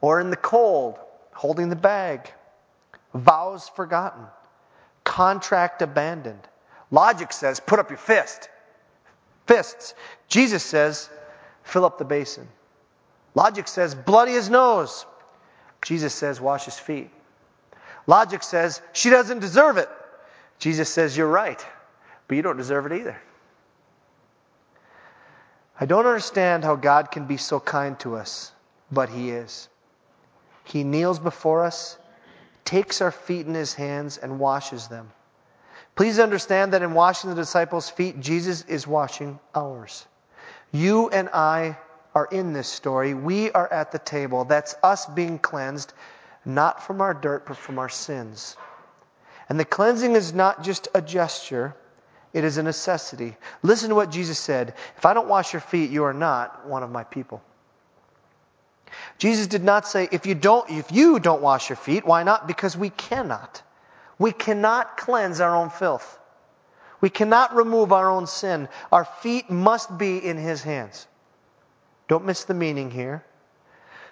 [0.00, 1.00] or in the cold,
[1.32, 2.32] holding the bag.
[3.14, 4.26] Vows forgotten.
[5.02, 6.46] Contract abandoned.
[6.92, 8.48] Logic says, put up your fist.
[9.48, 9.94] Fists.
[10.28, 11.10] Jesus says,
[11.62, 12.48] fill up the basin.
[13.34, 15.06] Logic says, bloody his nose.
[15.82, 17.10] Jesus says, wash his feet.
[18.06, 19.88] Logic says, she doesn't deserve it.
[20.58, 21.64] Jesus says, you're right,
[22.28, 23.20] but you don't deserve it either.
[25.82, 28.52] I don't understand how God can be so kind to us,
[28.92, 29.68] but He is.
[30.64, 31.98] He kneels before us,
[32.64, 35.10] takes our feet in His hands, and washes them.
[35.96, 40.06] Please understand that in washing the disciples' feet, Jesus is washing ours.
[40.72, 41.76] You and I
[42.14, 43.14] are in this story.
[43.14, 44.44] We are at the table.
[44.44, 45.92] That's us being cleansed,
[46.44, 48.56] not from our dirt, but from our sins.
[49.48, 51.74] And the cleansing is not just a gesture,
[52.32, 53.36] it is a necessity.
[53.62, 56.82] Listen to what Jesus said If I don't wash your feet, you are not one
[56.82, 57.42] of my people.
[59.18, 62.46] Jesus did not say, if you don't, if you don't wash your feet, why not?
[62.46, 63.62] Because we cannot.
[64.18, 66.18] We cannot cleanse our own filth.
[67.02, 68.68] We cannot remove our own sin.
[68.92, 71.08] Our feet must be in His hands.
[72.06, 73.24] Don't miss the meaning here.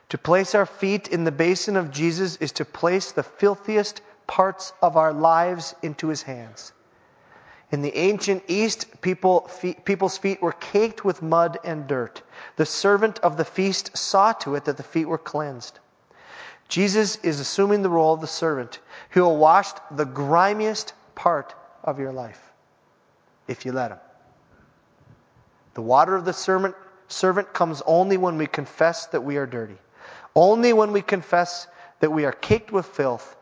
[0.08, 4.72] To place our feet in the basin of Jesus is to place the filthiest parts
[4.82, 6.72] of our lives into His hands.
[7.70, 9.48] In the ancient East, people,
[9.84, 12.22] people's feet were caked with mud and dirt.
[12.56, 15.78] The servant of the feast saw to it that the feet were cleansed.
[16.68, 18.80] Jesus is assuming the role of the servant
[19.10, 22.49] who will wash the grimiest part of your life
[23.50, 23.98] if you let him.
[25.74, 26.76] The water of the servant,
[27.08, 29.76] servant comes only when we confess that we are dirty.
[30.36, 31.66] Only when we confess
[31.98, 33.36] that we are caked with filth,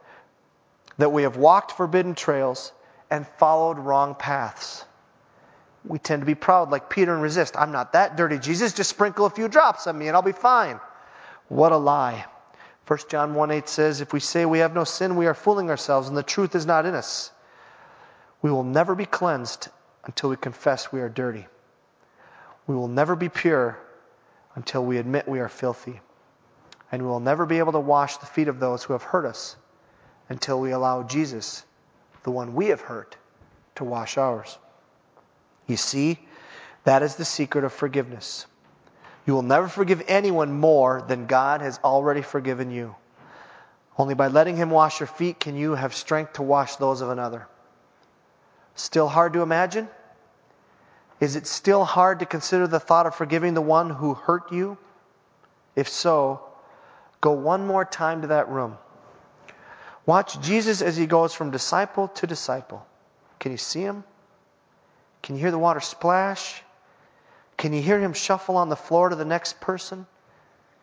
[0.97, 2.73] that we have walked forbidden trails,
[3.11, 4.85] and followed wrong paths.
[5.85, 7.55] We tend to be proud, like Peter, and resist.
[7.57, 8.39] I'm not that dirty.
[8.39, 10.81] Jesus, just sprinkle a few drops on me and I'll be fine.
[11.49, 12.25] What a lie.
[12.87, 15.69] 1 John 1 8 says, If we say we have no sin, we are fooling
[15.69, 17.31] ourselves, and the truth is not in us.
[18.41, 19.69] We will never be cleansed
[20.09, 21.47] until we confess we are dirty.
[22.67, 23.79] We will never be pure
[24.57, 26.01] until we admit we are filthy.
[26.91, 29.27] And we will never be able to wash the feet of those who have hurt
[29.27, 29.55] us
[30.29, 31.65] until we allow Jesus
[32.25, 33.17] the one we have hurt,
[33.77, 34.59] to wash ours.
[35.67, 36.19] You see,
[36.85, 38.47] that is the secret of forgiveness.
[39.27, 42.97] You will never forgive anyone more than God has already forgiven you.
[43.97, 47.11] Only by letting Him wash your feet can you have strength to wash those of
[47.11, 47.47] another.
[48.75, 49.89] Still hard to imagine?
[51.21, 54.79] Is it still hard to consider the thought of forgiving the one who hurt you?
[55.75, 56.41] If so,
[57.21, 58.79] go one more time to that room.
[60.07, 62.87] Watch Jesus as he goes from disciple to disciple.
[63.39, 64.05] Can you see him?
[65.23, 66.63] Can you hear the water splash?
[67.57, 70.07] Can you hear him shuffle on the floor to the next person?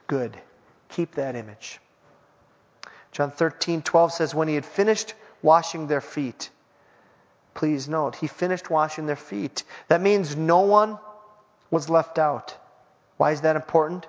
[0.08, 0.38] Good.
[0.90, 1.80] Keep that image.
[3.12, 6.50] John 13, 12 says, When he had finished washing their feet,
[7.56, 9.64] please note, he finished washing their feet.
[9.88, 11.00] That means no one
[11.72, 12.56] was left out.
[13.18, 14.06] Why is that important?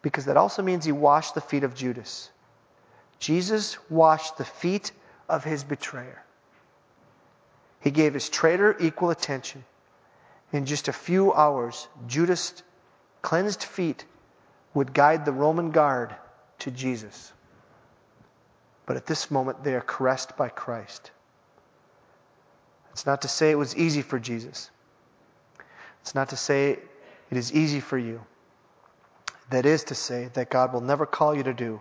[0.00, 2.30] Because that also means he washed the feet of Judas.
[3.18, 4.92] Jesus washed the feet
[5.28, 6.22] of his betrayer.
[7.80, 9.64] He gave his traitor equal attention.
[10.52, 12.62] In just a few hours, Judas'
[13.20, 14.04] cleansed feet
[14.74, 16.14] would guide the Roman guard
[16.60, 17.32] to Jesus.
[18.86, 21.10] But at this moment, they are caressed by Christ.
[23.00, 24.70] It's not to say it was easy for Jesus.
[26.02, 26.72] It's not to say
[27.30, 28.20] it is easy for you.
[29.48, 31.80] That is to say that God will never call you to do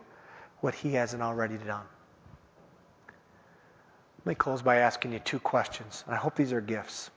[0.62, 1.84] what he hasn't already done.
[4.20, 6.06] Let me close by asking you two questions.
[6.06, 7.12] and I hope these are gifts.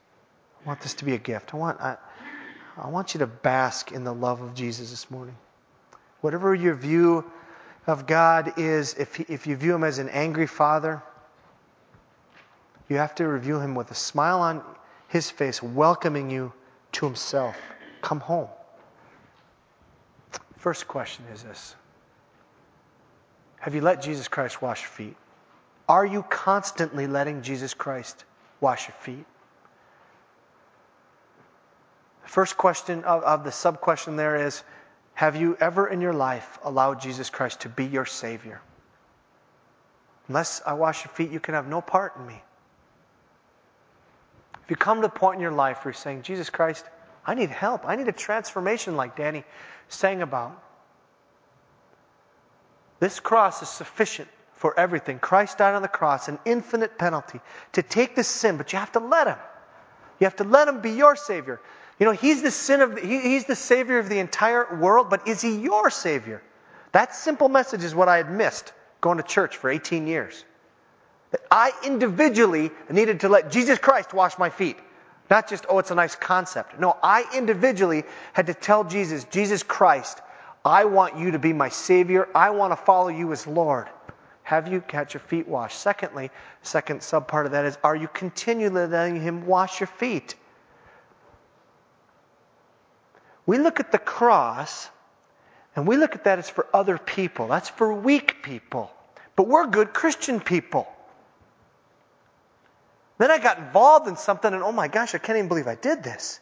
[0.64, 1.54] I want this to be a gift.
[1.54, 1.96] I want, I,
[2.76, 5.36] I want you to bask in the love of Jesus this morning.
[6.22, 7.30] Whatever your view
[7.86, 11.04] of God is, if, if you view him as an angry father,
[12.88, 14.62] you have to review him with a smile on
[15.08, 16.52] his face, welcoming you
[16.92, 17.56] to himself.
[18.00, 18.48] Come home.
[20.58, 21.74] First question is this
[23.62, 25.16] have you let Jesus Christ wash your feet?
[25.88, 28.24] Are you constantly letting Jesus Christ
[28.60, 29.24] wash your feet?
[32.24, 34.64] The first question of, of the sub question there is
[35.14, 38.60] Have you ever in your life allowed Jesus Christ to be your Savior?
[40.26, 42.42] Unless I wash your feet, you can have no part in me.
[44.72, 46.82] You come to the point in your life where you're saying, Jesus Christ,
[47.26, 49.44] I need help, I need a transformation like Danny
[49.90, 50.58] sang about.
[52.98, 55.18] This cross is sufficient for everything.
[55.18, 57.38] Christ died on the cross, an infinite penalty
[57.72, 59.36] to take the sin, but you have to let him.
[60.18, 61.60] You have to let him be your savior.
[61.98, 65.10] You know, he's the sin of the, he, he's the savior of the entire world,
[65.10, 66.42] but is he your savior?
[66.92, 70.46] That simple message is what I had missed going to church for 18 years.
[71.32, 74.78] That I individually needed to let Jesus Christ wash my feet.
[75.30, 76.78] Not just, oh, it's a nice concept.
[76.78, 78.04] No, I individually
[78.34, 80.20] had to tell Jesus, Jesus Christ,
[80.64, 82.28] I want you to be my Savior.
[82.34, 83.88] I want to follow you as Lord.
[84.42, 85.78] Have you got your feet washed?
[85.78, 86.30] Secondly,
[86.62, 90.34] second subpart of that is are you continually letting Him wash your feet?
[93.46, 94.88] We look at the cross
[95.74, 97.48] and we look at that as for other people.
[97.48, 98.90] That's for weak people.
[99.34, 100.91] But we're good Christian people.
[103.22, 105.76] Then I got involved in something and oh my gosh, I can't even believe I
[105.76, 106.40] did this.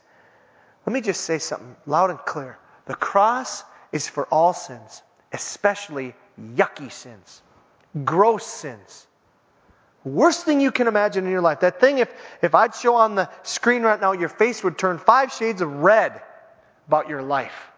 [0.86, 2.58] Let me just say something loud and clear.
[2.86, 7.42] The cross is for all sins, especially yucky sins,
[8.06, 9.06] gross sins.
[10.04, 11.60] Worst thing you can imagine in your life.
[11.60, 14.96] That thing, if, if I'd show on the screen right now, your face would turn
[14.96, 16.22] five shades of red
[16.88, 17.72] about your life.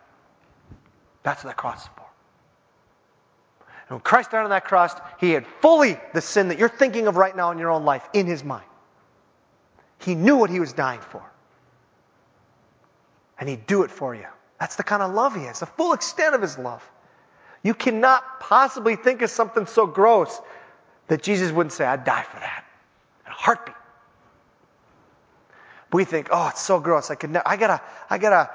[1.24, 2.06] That's what that cross is for.
[3.88, 7.08] And when Christ died on that cross, he had fully the sin that you're thinking
[7.08, 8.62] of right now in your own life in his mind.
[10.04, 11.22] He knew what he was dying for.
[13.38, 14.26] And he'd do it for you.
[14.58, 16.88] That's the kind of love he has, the full extent of his love.
[17.62, 20.40] You cannot possibly think of something so gross
[21.08, 22.64] that Jesus wouldn't say, I'd die for that
[23.26, 23.74] in a heartbeat.
[25.92, 27.10] We think, oh, it's so gross.
[27.10, 28.50] I could, ne- I gotta, I gotta,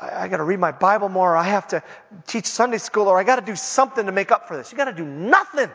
[0.00, 1.32] I gotta read my Bible more.
[1.32, 1.82] Or I have to
[2.26, 4.70] teach Sunday school, or I gotta do something to make up for this.
[4.70, 5.70] You gotta do nothing.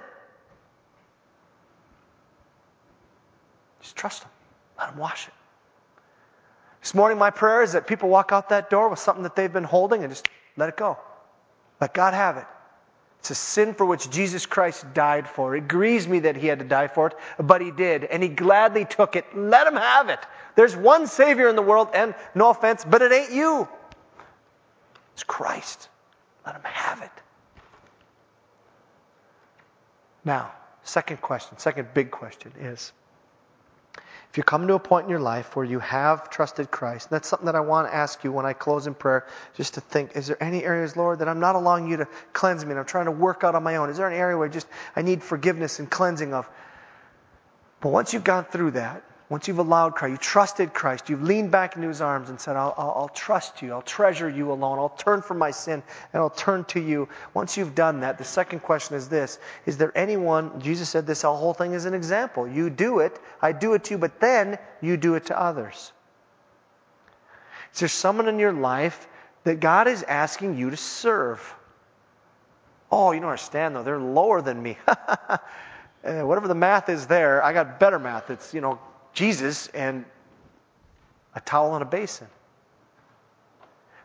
[3.82, 4.30] Just trust Him.
[4.80, 5.34] Let Him wash it.
[6.82, 9.52] This morning, my prayer is that people walk out that door with something that they've
[9.52, 10.98] been holding and just let it go.
[11.82, 12.46] Let God have it.
[13.20, 15.54] It's a sin for which Jesus Christ died for.
[15.56, 18.30] It grieves me that he had to die for it, but he did, and he
[18.30, 19.26] gladly took it.
[19.36, 20.20] Let him have it.
[20.56, 23.68] There's one Savior in the world, and no offense, but it ain't you.
[25.14, 25.90] It's Christ.
[26.46, 27.12] Let him have it.
[30.24, 30.54] Now,
[30.84, 32.94] second question, second big question is
[34.32, 37.28] if you come to a point in your life where you have trusted Christ, that's
[37.28, 39.26] something that I want to ask you when I close in prayer,
[39.56, 42.64] just to think, is there any areas, Lord, that I'm not allowing you to cleanse
[42.64, 43.90] me and I'm trying to work out on my own?
[43.90, 46.48] Is there an area where just I need forgiveness and cleansing of?
[47.82, 51.52] But once you've gone through that, once you've allowed Christ, you trusted Christ, you've leaned
[51.52, 54.80] back into his arms and said, I'll, I'll, I'll, trust you, I'll treasure you alone,
[54.80, 57.08] I'll turn from my sin, and I'll turn to you.
[57.36, 61.22] Once you've done that, the second question is this Is there anyone, Jesus said this
[61.22, 62.48] whole thing is an example.
[62.48, 65.92] You do it, I do it to you, but then you do it to others.
[67.72, 69.08] Is there someone in your life
[69.44, 71.54] that God is asking you to serve?
[72.92, 74.76] Oh, you don't understand though, they're lower than me.
[74.88, 75.38] Uh,
[76.24, 78.32] whatever the math is there, I got better math.
[78.32, 78.80] It's, you know,
[79.14, 80.06] Jesus and
[81.36, 82.28] a towel and a basin.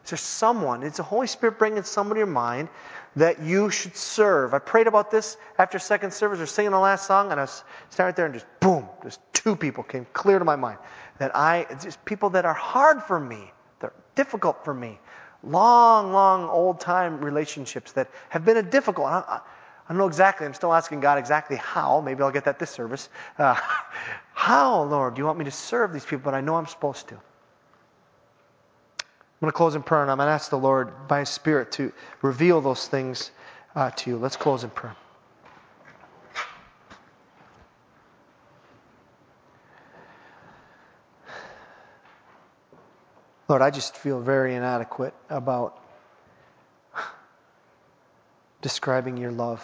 [0.05, 2.69] Is there someone, it's the Holy Spirit bringing someone to your mind
[3.17, 4.53] that you should serve?
[4.53, 6.39] I prayed about this after second service.
[6.39, 9.21] We are singing the last song, and I was standing there, and just boom, just
[9.33, 10.79] two people came clear to my mind.
[11.19, 13.51] That I, just people that are hard for me,
[13.81, 14.99] they're difficult for me.
[15.43, 19.07] Long, long, old time relationships that have been a difficult.
[19.07, 19.41] I,
[19.87, 20.47] I don't know exactly.
[20.47, 22.01] I'm still asking God exactly how.
[22.01, 23.09] Maybe I'll get that this service.
[23.39, 23.55] Uh,
[24.35, 26.25] how, Lord, do you want me to serve these people?
[26.25, 27.15] But I know I'm supposed to.
[27.15, 27.21] I'm
[29.41, 31.73] going to close in prayer, and I'm going to ask the Lord by His Spirit
[31.73, 33.31] to reveal those things
[33.75, 34.17] uh, to you.
[34.17, 34.97] Let's close in prayer.
[43.49, 45.84] Lord, I just feel very inadequate about
[48.65, 49.63] describing your love.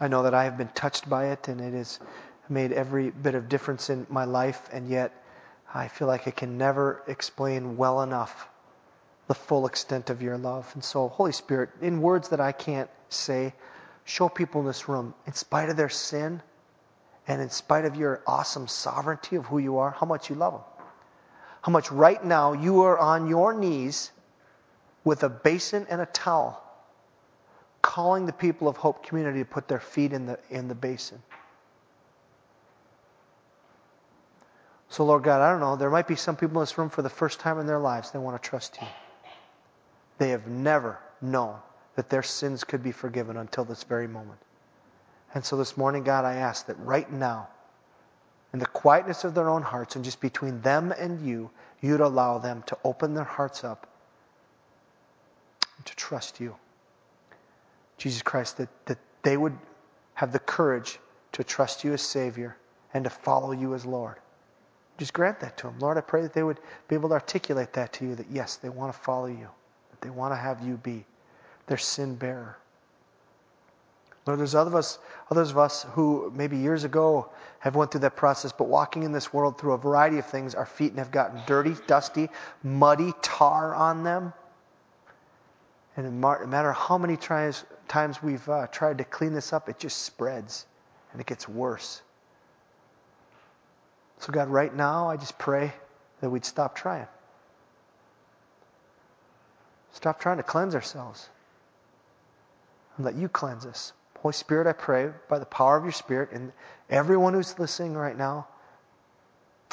[0.00, 1.98] I know that I have been touched by it and it has
[2.48, 5.10] made every bit of difference in my life, and yet
[5.74, 8.46] I feel like I can never explain well enough
[9.26, 10.70] the full extent of your love.
[10.74, 13.52] And so, Holy Spirit, in words that I can't say,
[14.04, 16.40] show people in this room, in spite of their sin
[17.26, 20.52] and in spite of your awesome sovereignty of who you are, how much you love
[20.52, 20.62] them.
[21.62, 24.12] How much right now you are on your knees
[25.06, 26.60] with a basin and a towel,
[27.80, 31.22] calling the people of Hope Community to put their feet in the, in the basin.
[34.88, 35.76] So, Lord God, I don't know.
[35.76, 38.10] There might be some people in this room for the first time in their lives,
[38.10, 38.88] they want to trust you.
[40.18, 41.56] They have never known
[41.94, 44.40] that their sins could be forgiven until this very moment.
[45.34, 47.46] And so this morning, God, I ask that right now,
[48.52, 51.50] in the quietness of their own hearts and just between them and you,
[51.80, 53.86] you'd allow them to open their hearts up
[55.86, 56.54] to trust you.
[57.98, 59.56] Jesus Christ, that, that they would
[60.14, 60.98] have the courage
[61.32, 62.56] to trust you as Savior
[62.94, 64.16] and to follow you as Lord.
[64.98, 65.78] Just grant that to them.
[65.78, 66.58] Lord, I pray that they would
[66.88, 69.48] be able to articulate that to you that yes, they want to follow you,
[69.90, 71.04] that they want to have you be
[71.66, 72.56] their sin bearer.
[74.26, 74.98] Lord, there's other of us,
[75.30, 77.28] others of us who maybe years ago
[77.60, 80.54] have went through that process, but walking in this world through a variety of things,
[80.54, 82.28] our feet have gotten dirty, dusty,
[82.64, 84.32] muddy, tar on them.
[85.96, 89.78] And no matter how many tries, times we've uh, tried to clean this up, it
[89.78, 90.66] just spreads
[91.12, 92.02] and it gets worse.
[94.18, 95.72] So, God, right now, I just pray
[96.20, 97.06] that we'd stop trying.
[99.92, 101.28] Stop trying to cleanse ourselves
[102.96, 103.92] and let you cleanse us.
[104.18, 106.52] Holy Spirit, I pray by the power of your Spirit and
[106.90, 108.46] everyone who's listening right now,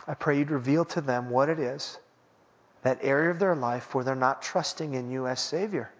[0.07, 1.97] I pray you'd reveal to them what it is,
[2.83, 5.91] that area of their life where they're not trusting in you as Savior.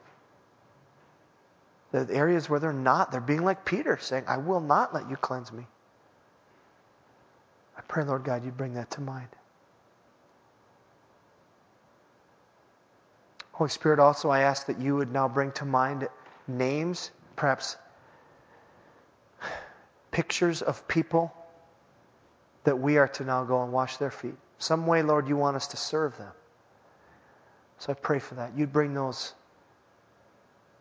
[1.94, 5.16] The areas where they're not, they're being like Peter, saying, I will not let you
[5.16, 5.68] cleanse me.
[7.78, 9.30] I pray, Lord God, you bring that to mind.
[13.52, 16.10] Holy Spirit, also, I ask that you would now bring to mind
[16.48, 17.78] names, perhaps
[20.10, 21.32] pictures of people
[22.64, 24.36] that we are to now go and wash their feet.
[24.58, 26.32] Some way, Lord, you want us to serve them.
[27.78, 28.58] So I pray for that.
[28.58, 29.34] You'd bring those,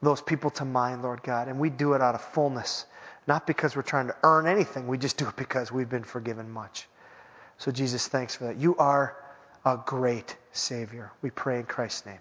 [0.02, 1.48] those people to mind, Lord God.
[1.48, 2.86] And we do it out of fullness,
[3.26, 4.86] not because we're trying to earn anything.
[4.86, 6.88] We just do it because we've been forgiven much.
[7.58, 8.56] So, Jesus, thanks for that.
[8.56, 9.16] You are
[9.64, 11.12] a great Savior.
[11.22, 12.18] We pray in Christ's name.